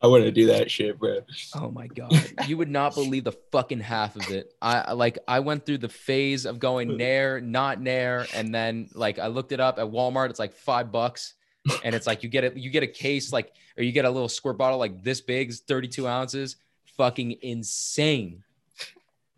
I 0.01 0.07
want 0.07 0.23
to 0.23 0.31
do 0.31 0.47
that 0.47 0.71
shit, 0.71 0.97
bro. 0.97 1.19
Oh 1.53 1.69
my 1.69 1.85
god, 1.85 2.11
you 2.47 2.57
would 2.57 2.71
not 2.71 2.95
believe 2.95 3.23
the 3.23 3.37
fucking 3.51 3.81
half 3.81 4.15
of 4.15 4.31
it. 4.31 4.51
I 4.59 4.93
like 4.93 5.19
I 5.27 5.41
went 5.41 5.67
through 5.67 5.77
the 5.77 5.89
phase 5.89 6.47
of 6.47 6.57
going 6.57 6.97
Nair, 6.97 7.39
not 7.39 7.79
Nair, 7.79 8.25
and 8.33 8.53
then 8.55 8.89
like 8.95 9.19
I 9.19 9.27
looked 9.27 9.51
it 9.51 9.59
up 9.59 9.77
at 9.77 9.85
Walmart. 9.85 10.31
It's 10.31 10.39
like 10.39 10.53
five 10.53 10.91
bucks 10.91 11.35
and 11.83 11.95
it's 11.95 12.07
like 12.07 12.23
you 12.23 12.29
get 12.29 12.43
it, 12.43 12.57
you 12.57 12.69
get 12.69 12.83
a 12.83 12.87
case 12.87 13.31
like, 13.31 13.53
or 13.77 13.83
you 13.83 13.91
get 13.91 14.05
a 14.05 14.09
little 14.09 14.29
squirt 14.29 14.57
bottle 14.57 14.79
like 14.79 15.03
this 15.03 15.21
big, 15.21 15.53
32 15.53 16.07
ounces. 16.07 16.57
Fucking 16.97 17.37
insane. 17.41 18.43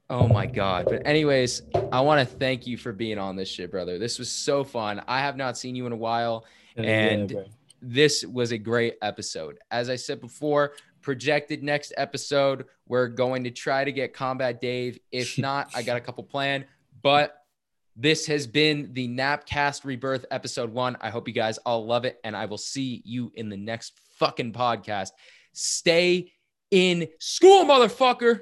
Oh 0.10 0.28
my 0.28 0.46
god. 0.46 0.86
But 0.86 1.06
anyways, 1.08 1.62
I 1.92 2.02
want 2.02 2.28
to 2.28 2.36
thank 2.36 2.68
you 2.68 2.78
for 2.78 2.92
being 2.92 3.18
on 3.18 3.36
this 3.36 3.48
shit, 3.50 3.72
brother. 3.72 3.98
This 3.98 4.20
was 4.20 4.32
so 4.32 4.64
fun. 4.64 5.02
I 5.08 5.20
have 5.20 5.38
not 5.38 5.58
seen 5.58 5.76
you 5.76 5.86
in 5.86 5.92
a 5.92 5.98
while, 5.98 6.46
and 6.76 7.32
yeah, 7.32 7.44
this 7.82 8.26
was 8.26 8.52
a 8.52 8.58
great 8.58 8.96
episode. 9.02 9.60
As 9.72 9.90
I 9.90 9.96
said 9.96 10.20
before, 10.20 10.74
projected 11.02 11.64
next 11.64 11.94
episode, 11.98 12.66
we're 12.88 13.08
going 13.08 13.44
to 13.44 13.52
try 13.52 13.84
to 13.84 13.92
get 13.92 14.14
Combat 14.14 14.60
Dave. 14.60 15.00
If 15.12 15.38
not, 15.38 15.72
I 15.76 15.84
got 15.84 15.98
a 15.98 16.02
couple 16.02 16.24
planned, 16.24 16.66
but 17.02 17.43
this 17.96 18.26
has 18.28 18.48
been 18.48 18.90
the 18.94 19.08
Napcast 19.08 19.86
Rebirth 19.86 20.26
episode 20.32 20.74
one. 20.74 20.98
I 21.00 21.10
hope 21.10 21.28
you 21.28 21.34
guys 21.34 21.58
all 21.60 21.86
love 21.86 22.06
it, 22.06 22.20
and 22.24 22.36
I 22.36 22.46
will 22.46 22.58
see 22.58 23.02
you 23.06 23.32
in 23.36 23.50
the 23.50 23.58
next 23.58 24.00
fucking 24.18 24.54
podcast. 24.54 25.10
Stay 25.54 26.32
in 26.72 27.08
school, 27.20 27.66
motherfucker. 27.66 28.40